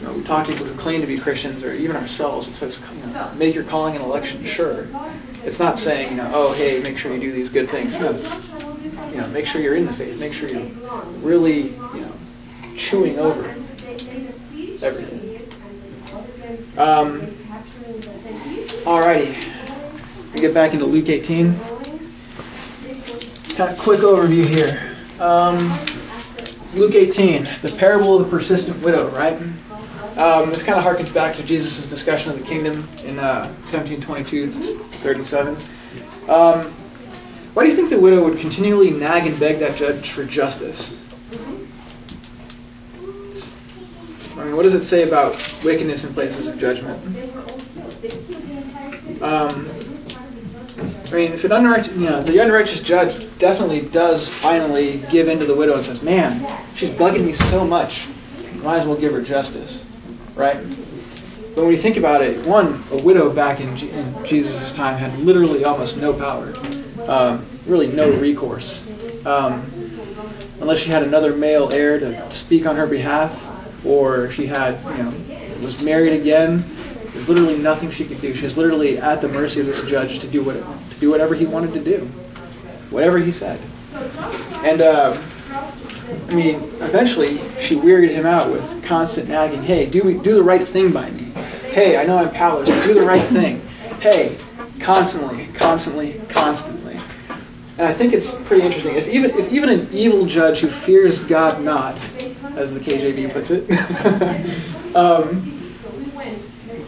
[0.00, 2.48] you know, we talk to people who claim to be Christians or even ourselves.
[2.48, 4.86] It's, it's you know, make your calling and election sure.
[5.42, 7.98] It's not saying, you know, oh, hey, make sure you do these good things.
[7.98, 8.30] No, it's,
[9.10, 10.18] you know, make sure you're in the faith.
[10.18, 10.70] Make sure you're
[11.22, 12.12] really, you know,
[12.76, 13.48] chewing over
[14.82, 15.40] everything.
[16.76, 17.22] Um,
[18.84, 19.34] alrighty.
[20.34, 21.58] We get back into Luke 18.
[23.56, 24.94] Kind of quick overview here.
[25.18, 25.78] Um,
[26.74, 29.40] Luke 18, the parable of the persistent widow, right?
[30.16, 34.50] Um, this kind of harkens back to Jesus' discussion of the kingdom in uh, 1722
[35.02, 35.56] 37.
[36.28, 36.72] Um,
[37.54, 40.96] why do you think the widow would continually nag and beg that judge for justice?
[44.36, 46.98] I mean, what does it say about wickedness in places of judgment?
[49.22, 49.68] Um,
[51.10, 55.38] I mean, if an unrighteous, you know, the unrighteous judge definitely does finally give in
[55.40, 58.06] to the widow and says, "Man, she's bugging me so much.
[58.62, 59.84] Might as well give her justice."
[60.40, 60.58] Right?
[61.54, 64.96] But when you think about it, one, a widow back in, G- in Jesus' time
[64.96, 66.54] had literally almost no power,
[67.06, 68.86] um, really no recourse,
[69.26, 69.70] um,
[70.60, 73.38] unless she had another male heir to speak on her behalf
[73.84, 75.12] or she had, you know,
[75.62, 76.64] was married again.
[77.12, 78.34] There's literally nothing she could do.
[78.34, 81.34] She was literally at the mercy of this judge to do what to do whatever
[81.34, 82.06] he wanted to do,
[82.88, 83.60] whatever he said.
[84.64, 85.20] And uh,
[86.28, 89.62] I mean, eventually she wearied him out with constant nagging.
[89.62, 91.24] Hey, do do the right thing by me.
[91.72, 93.60] Hey, I know I'm powerless, do the right thing.
[94.00, 94.38] Hey,
[94.80, 97.00] constantly, constantly, constantly.
[97.78, 98.96] And I think it's pretty interesting.
[98.96, 102.04] If even if even an evil judge who fears God not
[102.56, 103.70] as the KJV puts it.
[104.96, 105.56] um,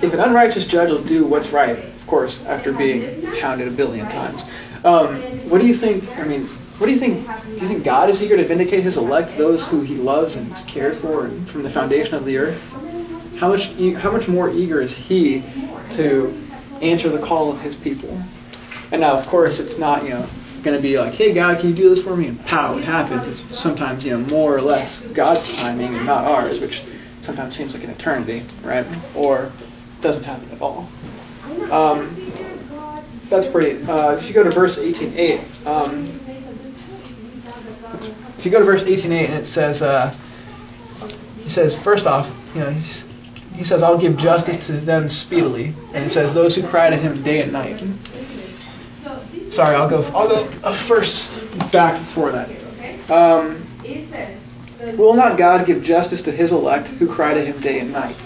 [0.03, 4.07] if an unrighteous judge will do what's right, of course, after being hounded a billion
[4.07, 4.45] times,
[4.85, 6.05] um, what do you think?
[6.19, 7.27] I mean, what do you think?
[7.27, 10.49] Do you think God is eager to vindicate His elect, those who He loves and
[10.49, 12.61] has cared for from the foundation of the earth?
[13.39, 15.43] How much how much more eager is He
[15.93, 16.37] to
[16.81, 18.21] answer the call of His people?
[18.91, 20.29] And now, of course, it's not you know
[20.63, 22.29] going to be like, hey, God, can you do this for me?
[22.29, 23.27] And pow, it happens.
[23.27, 26.83] It's sometimes, you know, more or less God's timing and not ours, which
[27.21, 28.87] sometimes seems like an eternity, right?
[29.15, 29.51] Or
[30.01, 30.89] doesn't happen at all.
[31.71, 32.33] Um,
[33.29, 33.83] that's pretty.
[33.85, 36.21] Uh, if you go to verse 18.8, um,
[38.43, 40.13] if you go to verse 18.8 and it says, uh,
[41.37, 42.27] he says, first off,
[42.57, 45.73] you know, he says, I'll give justice to them speedily.
[45.95, 47.81] And it says, those who cry to him day and night.
[49.53, 50.03] Sorry, I'll go.
[50.13, 51.31] I'll go uh, first
[51.71, 52.51] back before that.
[53.09, 53.65] Um,
[54.99, 58.17] will not God give justice to His elect who cry to Him day and night?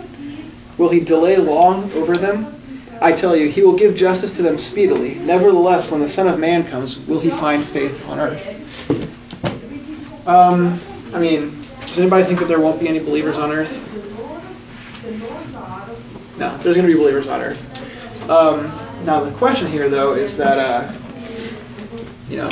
[0.79, 2.55] Will He delay long over them?
[3.03, 5.17] I tell you, He will give justice to them speedily.
[5.17, 8.66] Nevertheless, when the Son of Man comes, will He find faith on earth?
[10.27, 10.81] Um,
[11.15, 13.73] I mean, does anybody think that there won't be any believers on earth?
[16.39, 17.59] No, there's going to be believers on earth.
[18.29, 18.67] Um,
[19.05, 20.59] now, the question here, though, is that.
[20.59, 21.03] Uh,
[22.29, 22.49] you know,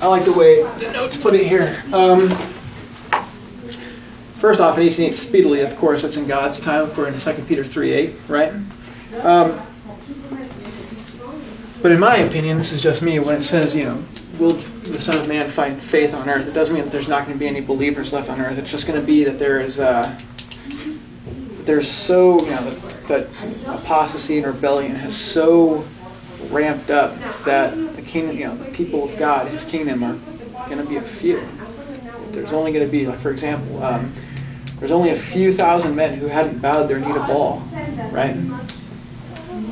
[0.00, 1.82] I like the way the notes put it here.
[1.92, 2.30] Um,
[4.40, 7.62] first off, in 18.8, speedily, of course, that's in God's time, according to 2 Peter
[7.62, 8.52] 3.8, right?
[9.22, 9.60] Um,
[11.82, 14.02] but in my opinion, this is just me, when it says, you know,
[14.38, 17.26] will the Son of Man find faith on earth, it doesn't mean that there's not
[17.26, 18.58] going to be any believers left on earth.
[18.58, 20.18] It's just going to be that there is, uh,
[21.64, 23.26] there's so, you know, that, that
[23.66, 25.84] apostasy and rebellion has so
[26.50, 30.18] ramped up that the kingdom, you know, the people of God, His kingdom, are
[30.68, 31.46] going to be a few.
[32.32, 34.14] There's only going to be, like for example, um,
[34.78, 37.60] there's only a few thousand men who hadn't bowed their knee to Baal,
[38.10, 38.34] right?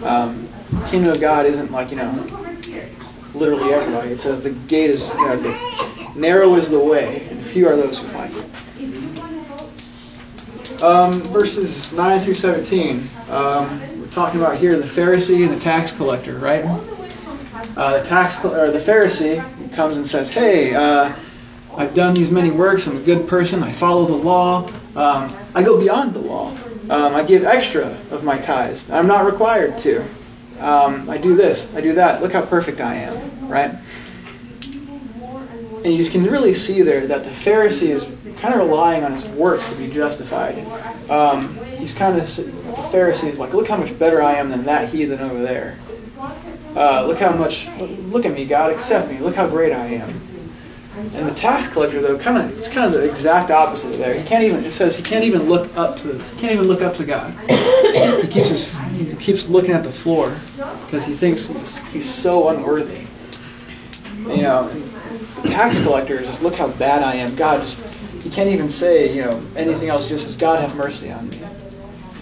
[0.04, 0.48] Um,
[0.88, 2.39] kingdom of God isn't like you know
[3.34, 4.10] literally everybody.
[4.10, 8.08] It says the gate is the, narrow is the way, and few are those who
[8.08, 8.46] find it.
[10.82, 13.08] Um, verses 9 through 17.
[13.28, 16.64] Um, we're talking about here the Pharisee and the tax collector, right?
[17.76, 21.14] Uh, the tax or the Pharisee comes and says, "Hey, uh,
[21.76, 22.86] I've done these many works.
[22.86, 23.62] I'm a good person.
[23.62, 24.66] I follow the law.
[24.96, 26.56] Um, I go beyond the law.
[26.88, 28.90] Um, I give extra of my tithes.
[28.90, 30.04] I'm not required to.
[30.60, 31.66] Um, I do this.
[31.74, 32.22] I do that.
[32.22, 33.74] Look how perfect I am, right?"
[35.82, 38.04] And you can really see there that the Pharisee is
[38.40, 40.58] kind of relying on his works to be justified.
[41.10, 42.42] Um, he's kind of the
[42.92, 45.78] Pharisee is like, look how much better I am than that heathen over there.
[46.76, 47.68] Uh, look how much.
[47.78, 49.18] Look at me, God, accept me.
[49.18, 50.29] Look how great I am.
[51.00, 54.14] And the tax collector, though, kind of it's kind of the exact opposite there.
[54.14, 54.64] He can't even.
[54.64, 56.18] It says he can't even look up to.
[56.18, 57.32] He can't even look up to God.
[58.20, 60.38] He keeps his, he keeps looking at the floor
[60.84, 63.06] because he thinks he's, he's so unworthy.
[64.18, 64.68] You know,
[65.42, 67.34] the tax collector just look how bad I am.
[67.34, 67.78] God, just
[68.22, 70.08] he can't even say you know anything else.
[70.08, 71.42] Just says, God, have mercy on me.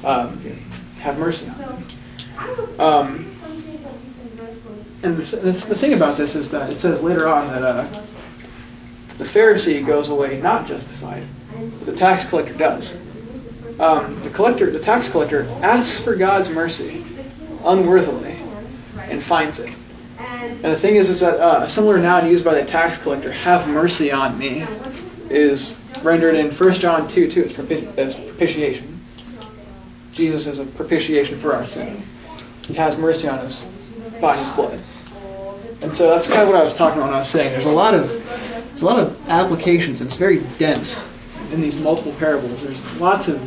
[0.05, 0.38] Um,
[1.01, 2.79] have mercy on me.
[2.79, 3.29] Um,
[5.03, 8.05] and the, the, thing about this is that it says later on that uh,
[9.18, 11.26] the Pharisee goes away not justified,
[11.78, 12.96] but the tax collector does.
[13.81, 17.04] Um, the collector, the tax collector, asks for God's mercy
[17.64, 18.37] unworthily
[19.02, 19.74] and finds it.
[20.18, 23.31] And the thing is, is that uh, a similar noun used by the tax collector,
[23.31, 24.64] "have mercy on me,"
[25.31, 27.42] is rendered in 1 John 2 2
[27.96, 29.00] as propitiation.
[30.12, 32.09] Jesus is a propitiation for our sins.
[32.66, 33.64] He has mercy on us
[34.20, 34.81] by His blood.
[35.81, 37.66] And so that's kind of what I was talking about when I was saying there's
[37.66, 38.11] a lot of
[38.79, 40.01] there's a lot of applications.
[40.01, 41.05] It's very dense
[41.51, 42.62] in these multiple parables.
[42.62, 43.43] There's lots of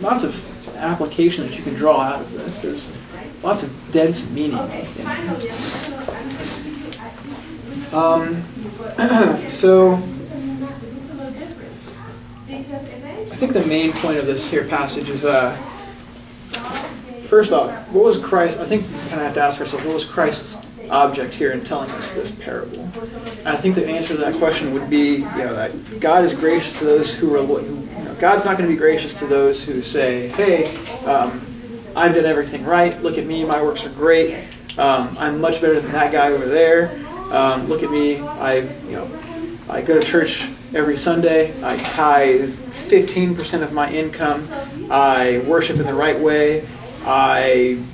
[0.00, 0.32] lots of
[0.76, 2.60] application that you can draw out of this.
[2.60, 2.88] There's
[3.42, 4.54] lots of dense meaning.
[7.92, 8.44] Um,
[9.48, 9.94] so
[13.28, 15.56] I think the main point of this here passage is uh,
[17.28, 18.58] first off, what was Christ?
[18.60, 21.64] I think we kind of have to ask ourselves, what was Christ's object here in
[21.64, 22.82] telling us this parable?
[22.82, 26.34] And I think the answer to that question would be, you know, that God is
[26.34, 27.60] gracious to those who are.
[27.60, 31.46] You know, God's not going to be gracious to those who say, "Hey, um,
[31.96, 33.00] I've done everything right.
[33.02, 34.46] Look at me, my works are great.
[34.78, 36.90] Um, I'm much better than that guy over there.
[37.32, 39.10] Um, look at me, I, you know,
[39.68, 41.52] I go to church every Sunday.
[41.62, 42.54] I tithe
[42.88, 44.48] 15% of my income.
[44.90, 46.68] I worship in the right way.
[47.02, 47.84] I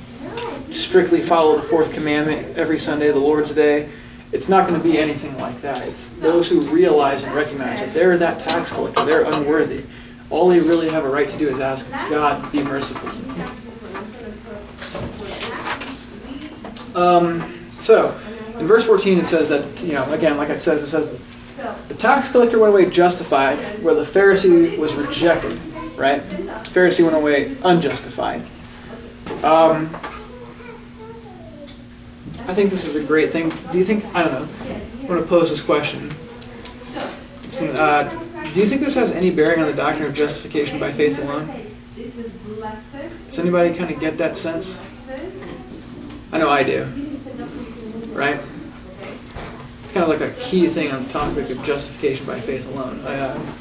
[0.71, 3.91] strictly follow the fourth commandment every Sunday, the Lord's Day.
[4.33, 5.87] It's not going to be anything like that.
[5.87, 9.85] It's those who realize and recognize that they're that tax collector, they're unworthy.
[10.31, 13.45] All they really have a right to do is ask God, be merciful to me.
[16.95, 18.19] Um, so,
[18.59, 21.21] in verse 14 it says that, you know, again, like it says, it says
[21.89, 25.53] the tax collector went away justified, where the Pharisee was rejected,
[25.97, 26.29] right?
[26.29, 28.43] The Pharisee went away unjustified.
[29.43, 29.95] Um,
[32.49, 33.51] I think this is a great thing.
[33.73, 34.49] Do you think, I don't know,
[35.01, 36.13] I'm going to pose this question.
[37.61, 38.09] Uh,
[38.55, 41.47] do you think this has any bearing on the doctrine of justification by faith alone?
[43.27, 44.79] Does anybody kind of get that sense?
[46.33, 46.85] I know I do.
[48.15, 48.41] Right?
[49.85, 53.01] It's kind of like a key thing on the topic of justification by faith alone.
[53.05, 53.57] I, uh,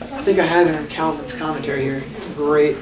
[0.00, 2.02] I think I have it in Calvin's commentary here.
[2.16, 2.76] It's great.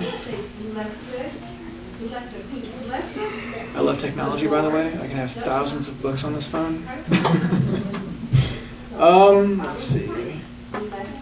[3.74, 4.88] I love technology, by the way.
[4.88, 6.86] I can have thousands of books on this phone.
[8.98, 10.40] um, let's see.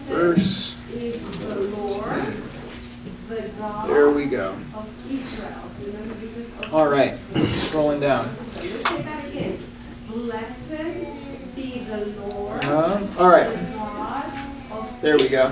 [0.09, 0.75] Verse.
[3.87, 4.57] There we go.
[6.71, 8.35] All right, scrolling down.
[12.63, 13.53] Uh, all right.
[15.01, 15.45] There we go.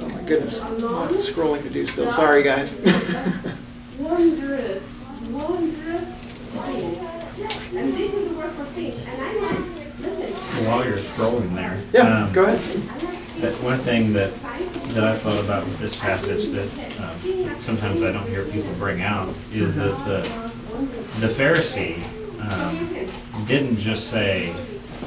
[0.00, 2.10] Oh my goodness, lots of scrolling to do still.
[2.10, 2.74] Sorry, guys.
[3.98, 4.82] wondrous,
[5.30, 6.08] wondrous
[6.64, 6.98] things.
[7.74, 9.00] And this is the word for things.
[9.06, 10.66] And I know, listen.
[10.66, 13.40] While you're scrolling there, Yeah, um, go ahead.
[13.40, 14.32] That one thing that
[14.94, 16.68] that I thought about with this passage that
[17.00, 22.02] um, sometimes I don't hear people bring out is that the the Pharisee
[22.40, 24.54] um, didn't just say,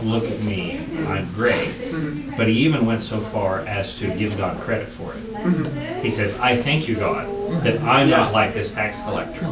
[0.03, 2.35] "Look at me, I'm great," Mm-hmm.
[2.37, 5.23] but he even went so far as to give God credit for it.
[5.43, 6.01] Mm-hmm.
[6.01, 7.27] He says, "I thank you, God,
[7.63, 8.17] that I'm Yeah.
[8.17, 9.47] not like this tax collector.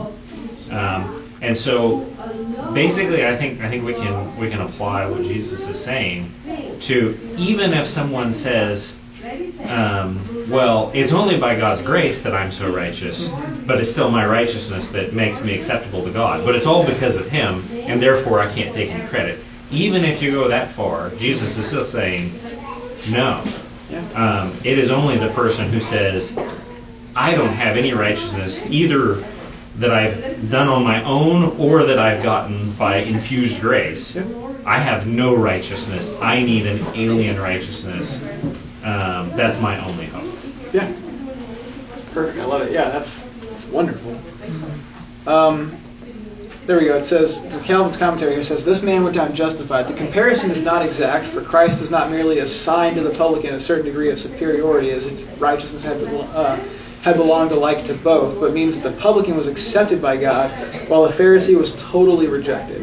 [0.72, 2.06] Um, and so,
[2.74, 6.32] basically, I think I think we can we can apply what Jesus is saying
[6.82, 8.94] to even if someone says,
[9.68, 13.30] um, "Well, it's only by God's grace that I'm so righteous,
[13.68, 16.46] but it's still my righteousness that makes me acceptable to God.
[16.46, 19.40] But it's all because of Him, and therefore I can't take any credit."
[19.74, 22.32] Even if you go that far, Jesus is still saying,
[23.10, 23.44] "No."
[24.16, 26.32] Um, it is only the person who says,
[27.16, 29.24] I don't have any righteousness, either
[29.80, 34.16] that I've done on my own or that I've gotten by infused grace.
[34.66, 36.10] I have no righteousness.
[36.22, 38.14] I need an alien righteousness.
[38.84, 40.36] Um, that's my only hope.
[40.74, 40.92] Yeah.
[42.14, 42.40] Perfect.
[42.40, 42.72] I love it.
[42.72, 44.20] Yeah, that's that's wonderful.
[45.26, 45.83] Um,
[46.66, 46.98] there we go.
[46.98, 49.88] It says Calvin's commentary here says this man went down justified.
[49.88, 53.60] The comparison is not exact, for Christ does not merely assign to the publican a
[53.60, 56.56] certain degree of superiority, as if righteousness had uh,
[57.04, 60.50] had belonged alike to both, but means that the publican was accepted by God,
[60.90, 62.82] while the Pharisee was totally rejected.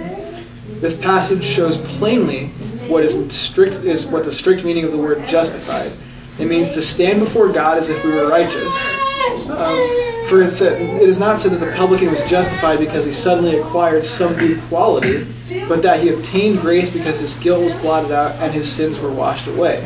[0.82, 2.48] This passage shows plainly
[2.86, 5.92] what is strict is what the strict meaning of the word justified.
[6.38, 9.09] It means to stand before God as if we were righteous.
[9.50, 10.00] Um,
[10.30, 10.62] for it,
[11.02, 15.26] is not said that the publican was justified because he suddenly acquired some new quality,
[15.68, 19.12] but that he obtained grace because his guilt was blotted out and his sins were
[19.12, 19.80] washed away.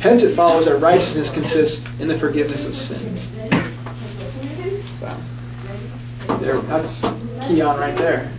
[0.00, 3.30] Hence, it follows that righteousness consists in the forgiveness of sins.
[4.98, 5.08] So,
[6.40, 7.02] there, that's
[7.46, 8.30] key on right there.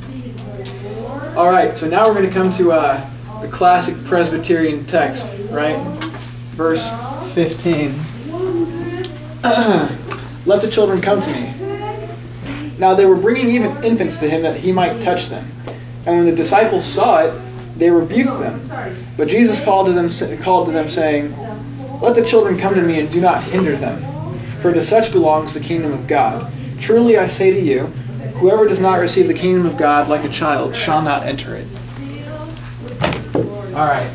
[1.37, 5.79] All right, so now we're going to come to uh, the classic Presbyterian text, right?
[6.55, 6.91] Verse
[7.33, 7.95] 15.
[10.45, 12.77] Let the children come to me.
[12.77, 15.51] Now they were bringing even infants to him that he might touch them.
[16.05, 17.41] And when the disciples saw it,
[17.77, 18.69] they rebuked them.
[19.17, 20.09] But Jesus called to them,
[20.41, 21.35] called to them, saying,
[22.01, 24.01] Let the children come to me, and do not hinder them,
[24.61, 26.51] for to such belongs the kingdom of God.
[26.79, 27.85] Truly I say to you,
[28.39, 31.67] whoever does not receive the kingdom of God like a child shall not enter it.
[33.73, 34.09] All right.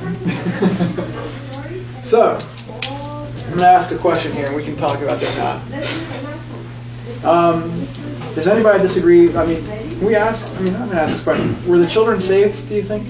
[2.05, 2.39] so,
[3.51, 5.57] I'm going to ask a question here, and we can talk about this now.
[7.29, 7.85] Um,
[8.37, 9.37] does anybody disagree?
[9.37, 10.47] I mean, can we ask?
[10.47, 11.69] I mean, I'm going to ask this question.
[11.69, 13.09] Were the children saved, do you think?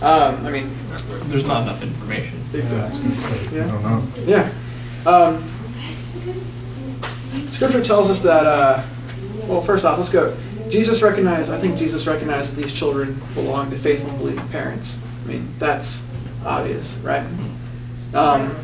[0.00, 0.72] Um, I mean,
[1.30, 2.46] There's not enough information.
[2.54, 3.60] exactly.
[3.60, 4.06] I don't know.
[4.24, 4.52] Yeah.
[5.04, 5.50] Um,
[7.50, 8.86] scripture tells us that, uh,
[9.48, 10.36] well, first off, let's go.
[10.70, 14.96] Jesus recognized, I think Jesus recognized that these children belong to faithful and believing parents.
[15.22, 16.02] I mean, that's
[16.44, 17.26] obvious, right?
[18.14, 18.56] Um,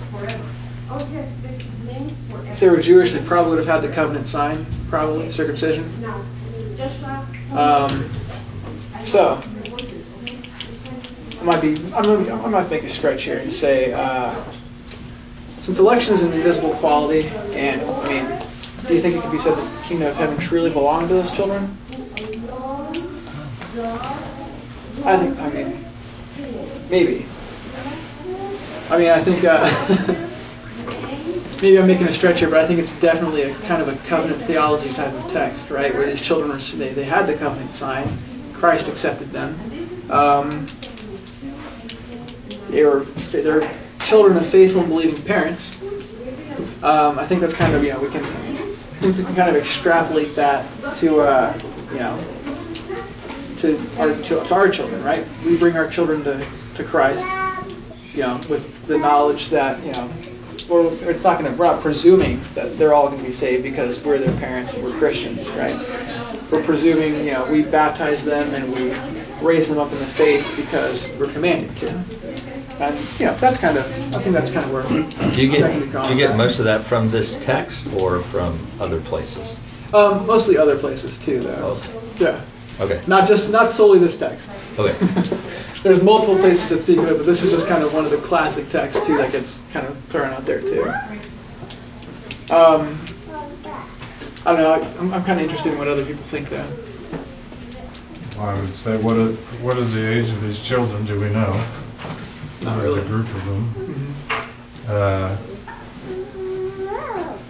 [2.50, 5.84] if they were Jewish, they probably would have had the covenant sign, probably, circumcision.
[7.52, 8.10] Um,
[9.00, 9.40] so,
[11.40, 14.44] I might be, I'm gonna, I might make a stretch here and say, uh,
[15.62, 18.46] since election is an invisible quality, and I mean,
[18.86, 21.14] do you think it could be said that the kingdom of heaven truly belonged to
[21.14, 21.76] those children?
[25.04, 25.84] I think, I mean,
[26.90, 27.26] maybe.
[28.88, 29.66] I mean, I think, uh,
[31.60, 33.96] maybe I'm making a stretch here, but I think it's definitely a kind of a
[34.06, 35.92] covenant theology type of text, right?
[35.92, 38.18] Where these children were, they, they had the covenant sign,
[38.54, 40.10] Christ accepted them.
[40.10, 40.66] Um,
[42.70, 43.68] they were they're
[44.06, 45.76] children of faithful and believing parents.
[46.82, 49.54] Um, I think that's kind of you know we can I think we can kind
[49.54, 50.64] of extrapolate that
[51.00, 51.58] to uh,
[51.92, 52.35] you know
[53.58, 55.26] to our to, to our children, right?
[55.44, 56.46] We bring our children to,
[56.76, 57.24] to Christ,
[58.14, 60.10] you know, with the knowledge that you know,
[60.70, 63.62] or it's not going to we're not presuming that they're all going to be saved
[63.62, 65.76] because we're their parents and we're Christians, right?
[66.50, 68.94] We're presuming you know we baptize them and we
[69.44, 71.90] raise them up in the faith because we're commanded to.
[72.78, 75.62] And you know that's kind of I think that's kind of where Do you get
[75.62, 79.00] that can be do you get most of that from this text or from other
[79.00, 79.56] places?
[79.94, 81.80] um, mostly other places too though.
[81.80, 82.24] Okay.
[82.24, 82.44] Yeah.
[82.80, 83.02] Okay.
[83.06, 84.50] Not just not solely this text.
[84.78, 84.94] Okay.
[85.82, 88.10] There's multiple places that speak of it, but this is just kind of one of
[88.10, 90.82] the classic texts too that gets kind of thrown out there too.
[92.52, 93.00] Um,
[94.44, 94.72] I don't know.
[94.72, 96.68] I, I'm, I'm kind of interested in what other people think though.
[98.36, 101.06] Well, I would say, what is, what is the age of these children?
[101.06, 101.52] Do we know?
[102.62, 103.00] Not What is really.
[103.00, 104.14] the group of them?
[104.28, 104.88] Mhm.
[104.88, 105.36] Uh,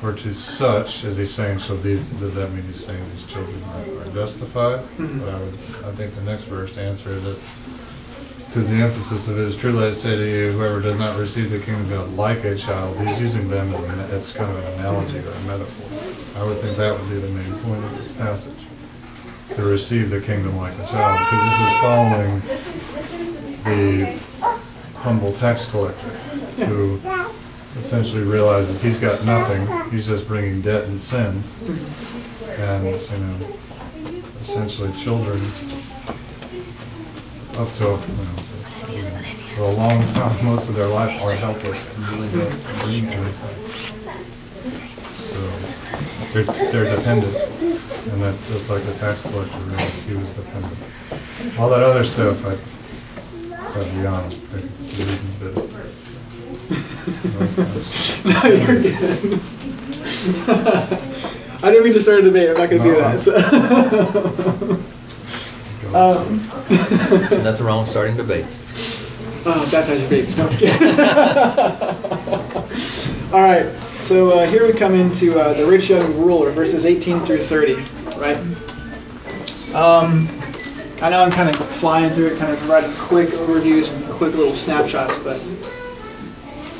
[0.06, 3.60] or to such, is he saying, so these, does that mean he's saying these children
[3.64, 4.84] are, justified?
[4.98, 5.20] Mhm.
[5.20, 5.54] But I would,
[5.84, 7.38] I think the next verse answers it,
[8.46, 11.50] because the emphasis of it is, truly I say to you, whoever does not receive
[11.50, 14.64] the kingdom of God like a child, he's using them as, an, it's kind of
[14.64, 15.90] an analogy or a metaphor.
[16.36, 18.54] I would think that would be the main point of this passage.
[19.56, 22.40] To receive the kingdom like a child, because this is following
[23.64, 24.20] the
[24.96, 26.10] humble tax collector
[26.66, 26.98] who
[27.78, 29.66] essentially realizes he's got nothing.
[29.90, 31.42] He's just bringing debt and sin,
[32.58, 33.56] and you know,
[34.40, 35.40] essentially children
[37.56, 37.84] up to
[38.92, 39.22] you know,
[39.54, 43.56] for a long time, most of their life are helpless really don't bring anything.
[45.30, 45.40] So
[46.32, 47.34] they're they're dependent,
[48.08, 50.78] and that just like the tax collector realized he was dependent.
[51.58, 52.58] All that other stuff, I,
[53.72, 56.15] gotta be honest, I a bit.
[58.24, 59.40] No, you're good.
[61.62, 62.50] I didn't mean to start a debate.
[62.50, 63.20] I'm not going to do that.
[63.22, 63.34] So.
[65.96, 66.46] um,
[67.42, 68.52] Nothing wrong with starting debates.
[69.46, 70.36] oh, baptize your babies.
[70.36, 71.00] No, I'm kidding.
[73.32, 73.66] All right.
[74.02, 77.74] So uh, here we come into uh, the rich young ruler, verses 18 through 30.
[78.18, 78.36] Right.
[79.74, 80.28] Um,
[81.02, 84.34] I know I'm kind of flying through it, kind of providing quick overviews and quick
[84.34, 85.40] little snapshots, but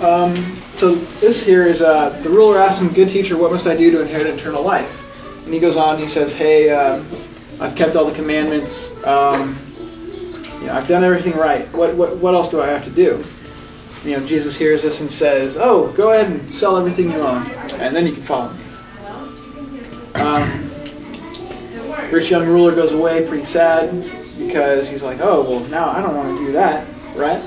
[0.00, 3.76] um, so this here is uh, the ruler asks him, "Good teacher, what must I
[3.76, 4.90] do to inherit eternal life?"
[5.44, 5.94] And he goes on.
[5.94, 7.08] and He says, "Hey, um,
[7.60, 8.92] I've kept all the commandments.
[9.04, 9.58] Um,
[10.60, 11.66] you know, I've done everything right.
[11.72, 13.24] What what what else do I have to do?"
[14.04, 17.46] You know, Jesus hears this and says, "Oh, go ahead and sell everything you own,
[17.80, 18.62] and then you can follow me."
[20.14, 20.70] Um,
[22.12, 23.90] rich young ruler goes away pretty sad
[24.38, 26.86] because he's like, "Oh, well, now I don't want to do that,
[27.16, 27.42] right?"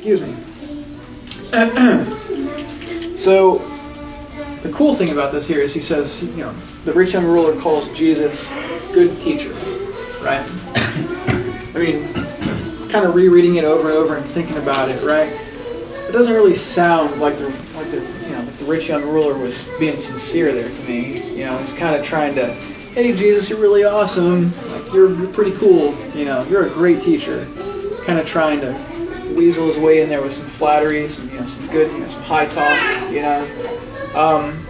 [0.00, 0.34] Excuse me.
[3.18, 3.58] so,
[4.62, 6.54] the cool thing about this here is he says, you know,
[6.86, 8.48] the rich young ruler calls Jesus
[8.94, 9.52] good teacher,
[10.22, 10.40] right?
[10.74, 12.14] I mean,
[12.90, 15.34] kind of rereading it over and over and thinking about it, right?
[16.08, 19.36] It doesn't really sound like the like the you know like the rich young ruler
[19.36, 21.36] was being sincere there to me.
[21.36, 22.54] You know, he's kind of trying to,
[22.94, 24.50] hey Jesus, you're really awesome.
[24.70, 25.94] Like you're, you're pretty cool.
[26.16, 27.46] You know, you're a great teacher.
[28.06, 28.89] Kind of trying to
[29.34, 32.08] weasel his way in there with some flattery, some you know, some good, you know,
[32.08, 33.44] some high talk, you know.
[34.14, 34.66] Um,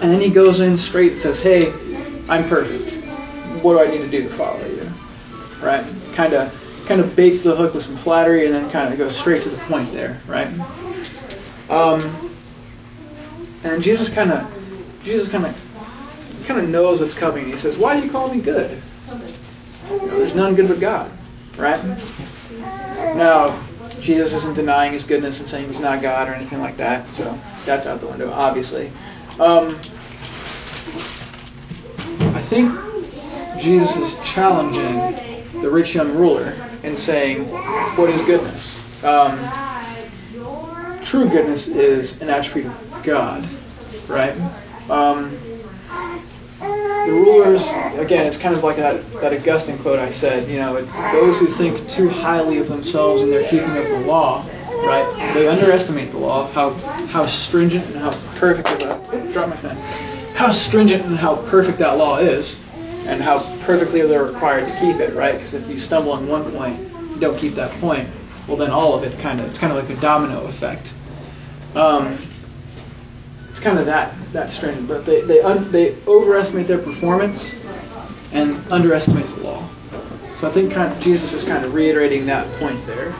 [0.00, 1.72] and then he goes in straight and says, "Hey,
[2.28, 2.92] I'm perfect.
[3.62, 4.88] What do I need to do to follow you?"
[5.62, 5.84] Right?
[6.14, 6.52] Kind of,
[6.86, 9.50] kind of baits the hook with some flattery, and then kind of goes straight to
[9.50, 10.48] the point there, right?
[11.68, 12.32] Um,
[13.64, 14.48] and Jesus kind of,
[15.02, 15.56] Jesus kind of,
[16.46, 17.46] kind of knows what's coming.
[17.46, 18.80] He says, "Why do you call me good?
[19.90, 21.10] You know, there's none good but God."
[21.56, 21.80] Right?
[22.58, 23.64] Now,
[24.00, 27.38] Jesus isn't denying his goodness and saying he's not God or anything like that, so
[27.66, 28.92] that's out the window, obviously.
[29.38, 29.78] Um,
[32.34, 32.78] I think
[33.60, 37.48] Jesus is challenging the rich young ruler and saying,
[37.96, 38.82] What is goodness?
[39.02, 39.38] Um,
[41.02, 43.48] true goodness is an attribute of God,
[44.08, 44.36] right?
[44.88, 45.38] Um,
[47.66, 50.76] the rulers, again, it's kind of like that, that Augustine quote I said, you know,
[50.76, 54.44] it's those who think too highly of themselves in their keeping of the law,
[54.86, 55.34] right?
[55.34, 56.70] They underestimate the law, how
[57.08, 59.76] how stringent and how perfect of a, drop my pen,
[60.34, 62.60] how stringent and how perfect that law is,
[63.06, 65.34] and how perfectly they're required to keep it, right?
[65.34, 66.78] Because if you stumble on one point,
[67.14, 68.08] you don't keep that point,
[68.46, 70.92] well then all of it kind of, it's kind of like a domino effect.
[71.74, 72.27] Um,
[73.68, 77.54] kind of that that stringent, but they they un, they overestimate their performance
[78.32, 79.68] and underestimate the law.
[80.40, 83.12] So I think kind of Jesus is kind of reiterating that point there.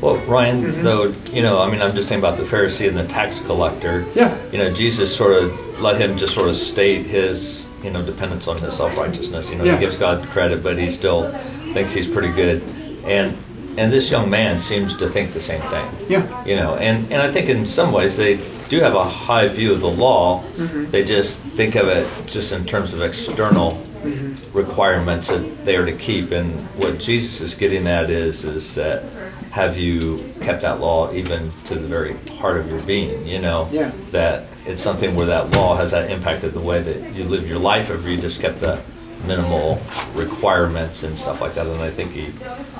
[0.00, 0.82] Well, Ryan, Mhm.
[0.82, 4.04] though, you know, I mean, I'm just saying about the Pharisee and the tax collector.
[4.14, 4.34] Yeah.
[4.52, 8.46] You know, Jesus sort of let him just sort of state his, you know, dependence
[8.46, 9.48] on his self righteousness.
[9.50, 9.74] You know, Yeah.
[9.74, 11.34] he gives God credit, but he still
[11.74, 12.62] thinks he's pretty good.
[13.06, 13.34] And
[13.76, 15.86] and this young man seems to think the same thing.
[16.08, 16.44] Yeah.
[16.44, 18.36] You know, and and I think in some ways they
[18.68, 20.42] do have a high view of the law.
[20.56, 20.90] Mhm.
[20.90, 24.36] They just think of it just in terms of external Mhm.
[24.52, 26.32] requirements that they are to keep.
[26.32, 29.04] And what Jesus is getting at is is that
[29.50, 33.26] have you kept that law even to the very heart of your being?
[33.26, 33.90] You know Yeah.
[34.12, 37.58] that it's something where that law has that impacted the way that you live your
[37.58, 37.88] life.
[37.90, 38.78] If you just kept the
[39.26, 39.80] minimal
[40.14, 42.32] requirements and stuff like that, and I think he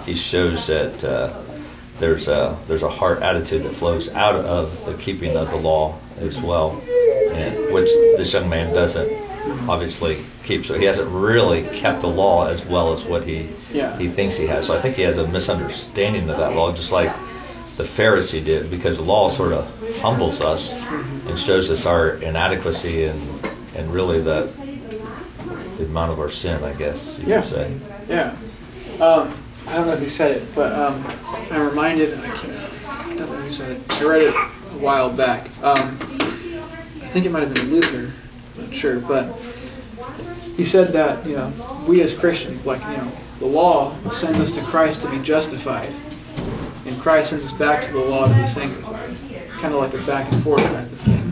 [0.05, 1.03] he shows that.
[1.05, 1.43] Uh,
[1.99, 5.99] there's a there's a heart attitude that flows out of the keeping of the law
[6.19, 6.73] as well,
[7.33, 7.89] and which
[8.19, 9.11] this young man doesn't
[9.69, 10.67] obviously keep.
[10.67, 13.97] So he hasn't really kept the law as well as what he Yeah.
[13.99, 14.67] he thinks he has.
[14.67, 17.15] So I think he has a misunderstanding of that law, just like
[17.79, 19.67] the Pharisee did, because the law sort of
[20.01, 20.73] humbles us
[21.27, 23.23] and shows us our inadequacy and
[23.75, 24.49] and really the
[25.77, 27.41] the amount of our sin, I guess you Yeah.
[27.43, 27.81] could say.
[28.09, 28.37] Yeah.
[29.01, 31.05] Um, I don't know who said it, but um,
[31.51, 32.19] I'm reminded.
[32.19, 33.83] I, can't, I don't know who said it.
[33.91, 35.51] I read it a while back.
[35.63, 35.99] Um,
[37.03, 38.13] I think it might have been Luther.
[38.57, 39.35] I'm not sure, but
[40.55, 41.53] he said that you know
[41.87, 45.93] we as Christians, like you know, the law sends us to Christ to be justified
[46.87, 49.17] and Christ sends us back to the law to be sanctified,
[49.61, 51.26] kind of like a back and forth type of thing.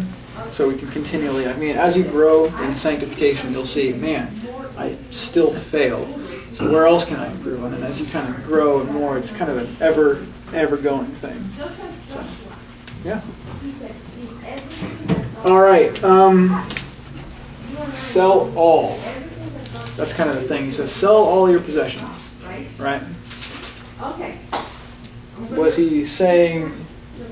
[0.50, 1.46] So we can continually.
[1.46, 4.28] I mean, as you grow in sanctification, you'll see, man,
[4.76, 6.06] I still fail.
[6.52, 7.74] So where else can I improve on?
[7.74, 11.14] And as you kind of grow and more, it's kind of an ever, ever going
[11.16, 11.50] thing.
[12.08, 12.24] So,
[13.04, 13.22] yeah.
[15.44, 16.02] All right.
[16.04, 16.68] Um,
[17.92, 18.98] sell all.
[19.96, 20.64] That's kind of the thing.
[20.64, 22.30] He says, sell all your possessions.
[22.78, 23.02] Right?
[24.02, 24.38] Okay.
[25.50, 26.83] Was he saying,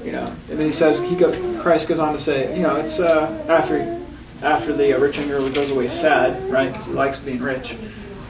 [0.05, 2.77] you know, and then he says, he go, Christ goes on to say, you know,
[2.77, 4.01] it's uh, after
[4.43, 6.73] after the uh, rich young ruler goes away sad, right?
[6.73, 7.77] Because he likes being rich.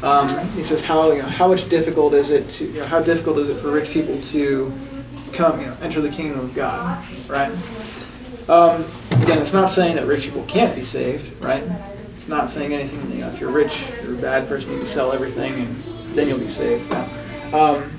[0.02, 3.02] Um, he says, how you know, how much difficult is it to, you know, how
[3.02, 4.72] difficult is it for rich people to
[5.32, 7.50] come, you know, enter the kingdom of God, right?
[8.48, 8.84] Um,
[9.22, 11.62] again, it's not saying that rich people can't be saved, right?
[12.14, 13.10] It's not saying anything.
[13.12, 13.72] You know, if you're rich,
[14.02, 14.72] you're a bad person.
[14.72, 16.92] You can sell everything, and then you'll be saved.
[17.54, 17.90] Um,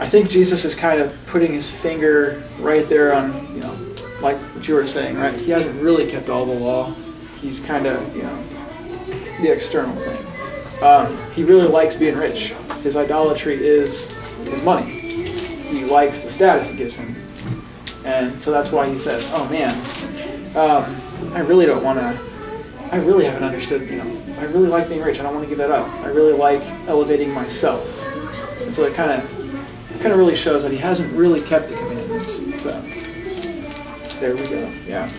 [0.00, 3.74] I think Jesus is kind of putting his finger right there on, you know,
[4.22, 5.38] like what you were saying, right?
[5.38, 6.94] He hasn't really kept all the law.
[7.38, 8.42] He's kind of, you know,
[9.42, 10.26] the external thing.
[10.82, 12.54] Um, he really likes being rich.
[12.82, 14.06] His idolatry is
[14.44, 15.26] his money.
[15.68, 17.14] He likes the status it gives him.
[18.06, 19.76] And so that's why he says, oh man,
[20.56, 24.88] um, I really don't want to, I really haven't understood, you know, I really like
[24.88, 25.20] being rich.
[25.20, 25.86] I don't want to give that up.
[26.02, 27.86] I really like elevating myself.
[28.62, 29.39] And so it kind of,
[30.00, 32.36] kind of really shows that he hasn't really kept the commandments.
[32.62, 32.80] So
[34.20, 34.68] there we go.
[34.86, 35.10] Yeah.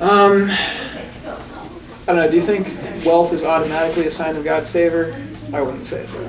[0.00, 2.30] Um, I don't know.
[2.30, 2.68] Do you think
[3.04, 5.12] wealth is automatically a sign of God's favor?
[5.52, 6.24] I wouldn't say so.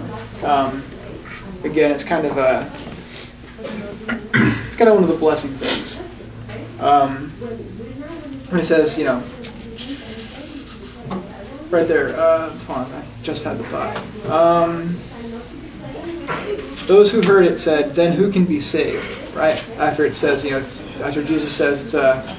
[0.46, 0.84] Um,
[1.64, 2.72] again, it's kind of a
[4.68, 6.02] it's kind of one of the blessing things.
[6.80, 7.32] Um,
[8.50, 9.24] when it says, you know,
[11.70, 12.16] right there.
[12.18, 13.98] Uh, hold on, I just had the thought.
[14.26, 15.00] Um,
[16.88, 19.06] those who heard it said, "Then who can be saved?"
[19.36, 20.64] Right after it says, you know,
[21.04, 21.94] after Jesus says, "It's.
[21.94, 22.38] Uh,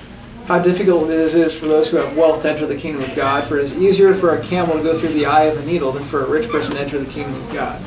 [0.50, 3.46] how difficult it is for those who have wealth to enter the kingdom of God,
[3.46, 5.92] for it is easier for a camel to go through the eye of a needle
[5.92, 7.80] than for a rich person to enter the kingdom of God.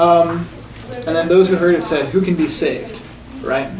[0.00, 0.48] Um,
[1.06, 3.00] and then those who heard it said, Who can be saved?
[3.44, 3.70] Right?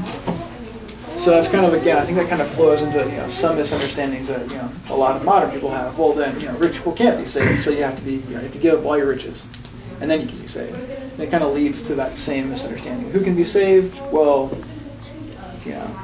[1.24, 3.56] So that's kind of again, I think that kind of flows into you know some
[3.56, 5.98] misunderstandings that you know a lot of modern people have.
[5.98, 8.20] Well, then you know rich people can't be saved, so you have to be you,
[8.20, 9.46] know, you have to give up all your riches,
[10.02, 10.74] and then you can be saved.
[10.74, 13.10] And it kind of leads to that same misunderstanding.
[13.10, 13.98] Who can be saved?
[14.12, 14.54] Well,
[15.64, 15.98] you know,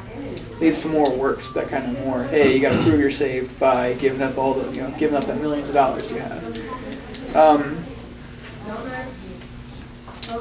[0.58, 1.52] leads to more works.
[1.52, 2.24] That kind of more.
[2.24, 5.16] Hey, you got to prove you're saved by giving up all the you know giving
[5.16, 7.36] up that millions of dollars you have.
[7.36, 7.84] Um,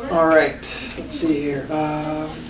[0.10, 0.56] all right,
[0.98, 1.68] let's see here.
[1.70, 2.49] Um,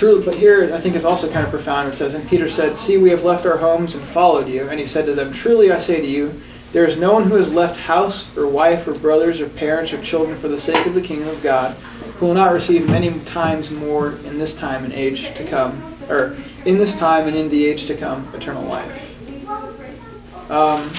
[0.00, 1.92] Truly, but here I think it's also kind of profound.
[1.92, 4.66] It says, And Peter said, See, we have left our homes and followed you.
[4.66, 6.40] And he said to them, Truly I say to you,
[6.72, 10.00] there is no one who has left house or wife or brothers or parents or
[10.02, 11.76] children for the sake of the kingdom of God
[12.16, 16.34] who will not receive many times more in this time and age to come, or
[16.64, 19.02] in this time and in the age to come, eternal life.
[20.48, 20.90] Um,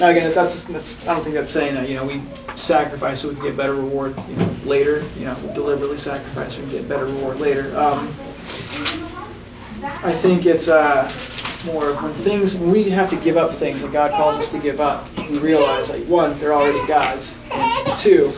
[0.00, 2.22] now again, that's, that's I don't think that's saying that you know we
[2.56, 5.06] sacrifice so we can get better reward you know, later.
[5.16, 7.76] You know, deliberately sacrifice so we can get better reward later.
[7.76, 8.14] Um,
[9.82, 11.12] I think it's uh,
[11.66, 14.58] more when things when we have to give up things that God calls us to
[14.58, 18.32] give up, we realize like one, they're already God's, and two,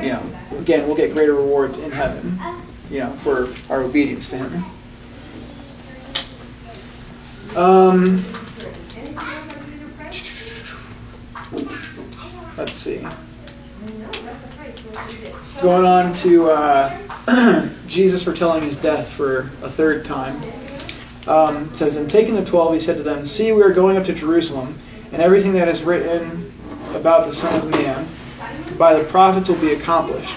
[0.00, 2.38] you know, again, we'll get greater rewards in heaven,
[2.90, 4.64] you know, for our obedience to Him.
[7.56, 8.47] Um,
[12.58, 12.98] let's see.
[15.62, 20.42] Going on to uh, Jesus foretelling his death for a third time.
[21.28, 24.04] Um, says, And taking the twelve, he said to them, See, we are going up
[24.06, 24.78] to Jerusalem,
[25.12, 26.52] and everything that is written
[26.94, 28.08] about the Son of Man
[28.76, 30.34] by the prophets will be accomplished.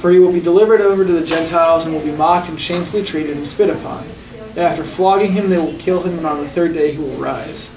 [0.00, 3.04] For he will be delivered over to the Gentiles, and will be mocked and shamefully
[3.04, 4.06] treated and spit upon.
[4.50, 7.16] And after flogging him, they will kill him, and on the third day he will
[7.18, 7.70] rise.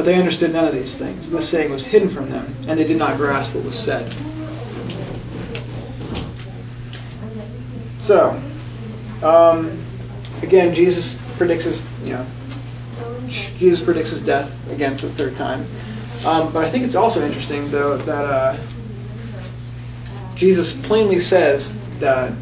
[0.00, 1.28] But they understood none of these things.
[1.28, 4.10] The saying was hidden from them, and they did not grasp what was said.
[8.00, 8.30] So,
[9.22, 9.84] um,
[10.40, 12.26] again, Jesus predicts his, you know,
[13.28, 15.66] Jesus predicts his death again for the third time.
[16.24, 18.56] Um, but I think it's also interesting, though, that uh,
[20.34, 22.32] Jesus plainly says that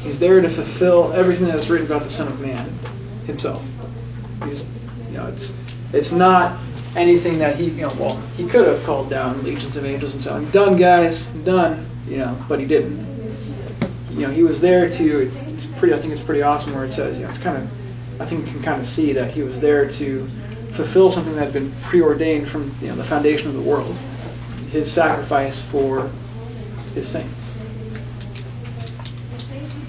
[0.00, 2.76] he's there to fulfill everything that is written about the Son of Man
[3.24, 3.62] himself.
[4.46, 4.62] He's,
[5.06, 5.52] you know, it's
[5.92, 6.58] it's not
[6.96, 10.22] anything that he, you know, well, he could have called down legions of angels and
[10.22, 13.12] said, "I'm done, guys, I'm done," you know, but he didn't.
[14.10, 15.26] You know, he was there to.
[15.26, 15.94] It's, it's pretty.
[15.94, 18.20] I think it's pretty awesome where it says, you know, it's kind of.
[18.20, 20.28] I think you can kind of see that he was there to
[20.76, 23.94] fulfill something that had been preordained from you know the foundation of the world.
[24.70, 26.10] His sacrifice for
[26.94, 27.52] his saints.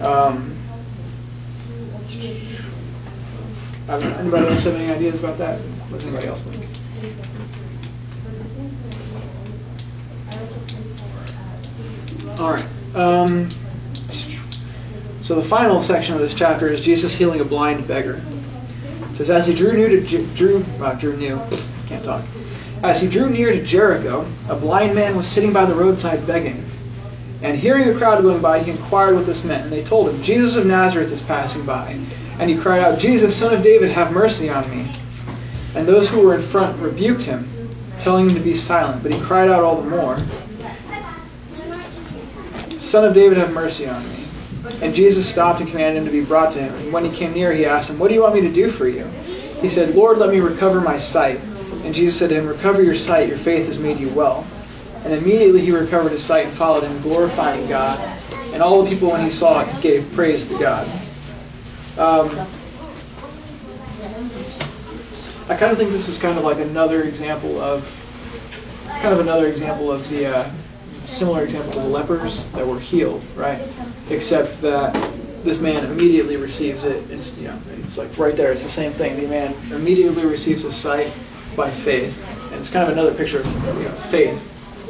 [0.01, 0.55] Um,
[3.87, 5.59] anybody else have any ideas about that?
[5.59, 6.84] What does anybody else think?
[12.37, 12.65] All right.
[12.95, 13.49] Um,
[15.23, 18.21] so the final section of this chapter is Jesus healing a blind beggar.
[19.11, 21.37] It says, as he drew near to drew uh, drew near,
[21.87, 22.25] can't talk.
[22.83, 26.69] As he drew near to Jericho, a blind man was sitting by the roadside begging.
[27.41, 29.63] And hearing a crowd going by, he inquired what this meant.
[29.63, 31.91] And they told him, Jesus of Nazareth is passing by.
[32.39, 34.91] And he cried out, Jesus, son of David, have mercy on me.
[35.75, 37.69] And those who were in front rebuked him,
[37.99, 39.03] telling him to be silent.
[39.03, 40.17] But he cried out all the more,
[42.79, 44.25] Son of David, have mercy on me.
[44.81, 46.73] And Jesus stopped and commanded him to be brought to him.
[46.75, 48.71] And when he came near, he asked him, What do you want me to do
[48.71, 49.05] for you?
[49.61, 51.39] He said, Lord, let me recover my sight.
[51.83, 54.47] And Jesus said to him, Recover your sight, your faith has made you well.
[55.03, 57.99] And immediately he recovered his sight and followed him, glorifying God.
[58.53, 60.87] And all the people, when he saw it, gave praise to God.
[61.97, 62.47] Um,
[65.47, 67.83] I kind of think this is kind of like another example of,
[68.87, 70.55] kind of another example of the uh,
[71.05, 73.61] similar example to the lepers that were healed, right?
[74.09, 74.93] Except that
[75.43, 77.11] this man immediately receives it.
[77.11, 78.51] It's you know, it's like right there.
[78.51, 79.17] It's the same thing.
[79.17, 81.13] The man immediately receives his sight
[81.55, 82.17] by faith,
[82.51, 84.41] and it's kind of another picture of you know, faith,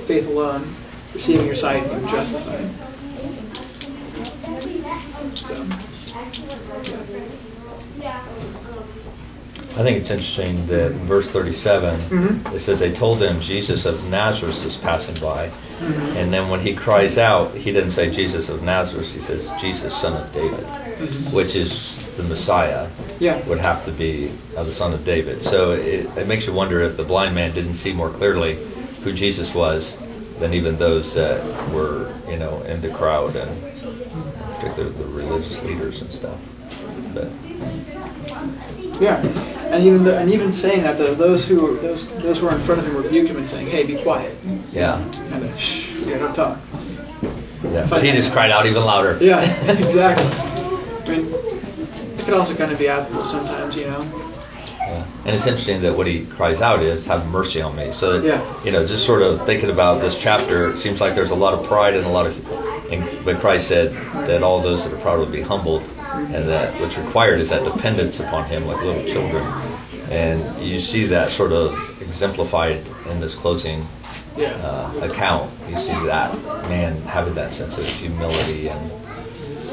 [0.07, 0.73] faith alone,
[1.13, 2.71] receiving your sight and being justified.
[5.35, 5.67] So,
[9.77, 12.53] I think it's interesting that in verse 37, Mhm.
[12.55, 15.49] it says they told him Jesus of Nazareth is passing by.
[15.81, 16.15] Mhm.
[16.15, 19.93] And then when he cries out, he doesn't say Jesus of Nazareth, he says Jesus,
[19.93, 20.65] son of David,
[20.99, 21.33] Mhm.
[21.33, 22.87] which is the Messiah,
[23.19, 23.37] Yeah.
[23.47, 25.43] would have to be uh, the son of David.
[25.43, 28.57] So it, it makes you wonder if the blind man didn't see more clearly
[29.03, 29.97] who Jesus was
[30.39, 31.41] than even those that
[31.73, 33.51] were, you know, in the crowd and
[34.57, 36.37] particularly the religious leaders and stuff.
[37.13, 37.27] But
[38.99, 39.21] Yeah,
[39.73, 42.65] and even the, and even saying that the, those who those those who are in
[42.65, 44.33] front of him rebuke him and saying, "Hey, be quiet,"
[44.71, 46.57] yeah, kind of shh, yeah, don't talk.
[47.71, 47.87] yeah.
[47.89, 49.17] But he just cried out even louder.
[49.21, 49.41] Yeah,
[49.71, 50.25] exactly.
[50.25, 54.01] I mean, it could also kind of be applicable sometimes, you know.
[54.79, 55.05] Yeah.
[55.25, 58.23] And it's interesting that what he cries out is, "Have mercy on me." So, that,
[58.25, 58.63] Yeah.
[58.63, 61.53] you know, just sort of thinking about this chapter, it seems like there's a lot
[61.53, 62.57] of pride and a lot of, people.
[62.91, 63.91] and, but Christ said
[64.27, 65.83] that all those that are proud will be humbled,
[66.15, 69.43] and that what's required is that dependence upon Him, like little children.
[70.11, 73.81] And you see that sort of exemplified in this closing
[74.37, 75.51] uh, account.
[75.69, 76.33] You see that
[76.69, 78.91] man having that sense of humility and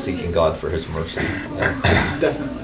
[0.05, 1.21] seeking God for His mercy.
[1.21, 2.19] Yeah.
[2.21, 2.63] Definitely.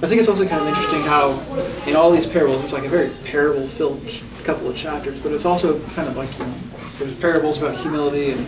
[0.00, 1.40] I think it's also kind of interesting how
[1.86, 4.00] in all these parables, it's like a very parable-filled
[4.44, 6.54] couple of chapters, but it's also kind of like you know,
[6.98, 8.46] there's parables about humility and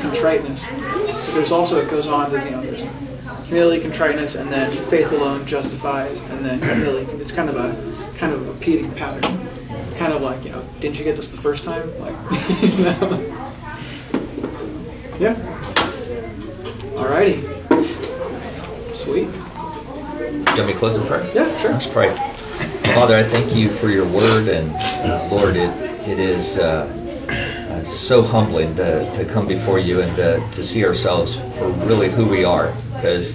[0.00, 0.66] contriteness.
[0.66, 2.82] But there's also it goes on to you know there's
[3.46, 7.10] humility, contriteness, and then faith alone justifies, and then humility.
[7.12, 7.74] It's kind of a
[8.18, 9.24] kind of a repeating pattern.
[9.24, 11.98] It's kind of like you know, didn't you get this the first time?
[12.00, 12.16] Like,
[12.62, 13.20] you know.
[15.18, 15.34] yeah.
[16.96, 17.54] Alrighty.
[18.96, 19.28] Sweet.
[20.56, 21.30] You want me to close in prayer?
[21.34, 21.72] Yeah, sure.
[21.72, 22.16] Let's pray.
[22.94, 25.70] Father, I thank you for your word, and uh, Lord, it,
[26.08, 27.05] it is uh,
[27.86, 32.10] uh, so humbling to, to come before you and to, to see ourselves for really
[32.10, 32.72] who we are.
[32.94, 33.34] Because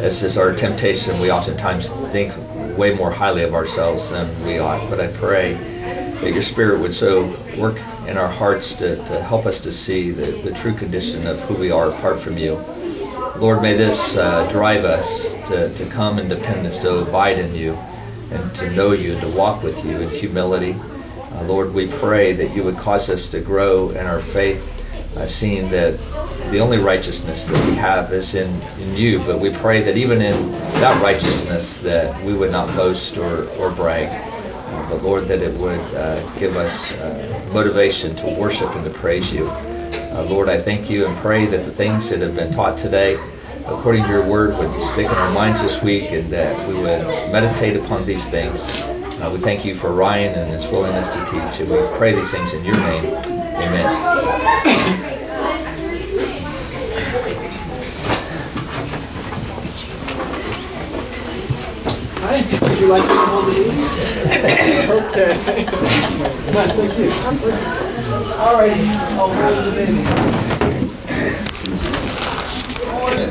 [0.00, 1.20] this is our temptation.
[1.20, 2.32] We oftentimes think
[2.76, 4.88] way more highly of ourselves than we ought.
[4.90, 7.24] But I pray that your Spirit would so
[7.58, 11.38] work in our hearts to, to help us to see the, the true condition of
[11.40, 12.54] who we are apart from you.
[13.36, 17.72] Lord, may this uh, drive us to, to come in dependence, to abide in you,
[17.72, 20.74] and to know you, and to walk with you in humility.
[21.34, 24.60] Uh, Lord, we pray that you would cause us to grow in our faith,
[25.16, 25.98] uh, seeing that
[26.50, 29.18] the only righteousness that we have is in, in you.
[29.20, 33.74] But we pray that even in that righteousness, that we would not boast or, or
[33.74, 34.08] brag.
[34.08, 39.00] Uh, but Lord, that it would uh, give us uh, motivation to worship and to
[39.00, 39.46] praise you.
[39.46, 43.14] Uh, Lord, I thank you and pray that the things that have been taught today,
[43.64, 46.74] according to your word, would be stick in our minds this week and that we
[46.74, 48.60] would meditate upon these things.
[49.22, 52.32] Uh, we thank you for Ryan and his willingness to teach, and we pray these
[52.32, 53.04] things in your name.
[53.04, 53.86] Amen.
[62.18, 62.42] Hi.
[62.62, 63.84] Would you like to hold the meeting?
[64.90, 65.38] okay.
[65.44, 65.70] Thank
[66.98, 67.10] you.
[68.40, 68.76] All right.
[69.12, 70.02] I'll hold the baby.
[72.90, 73.30] Hold the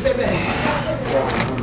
[1.44, 1.52] baby.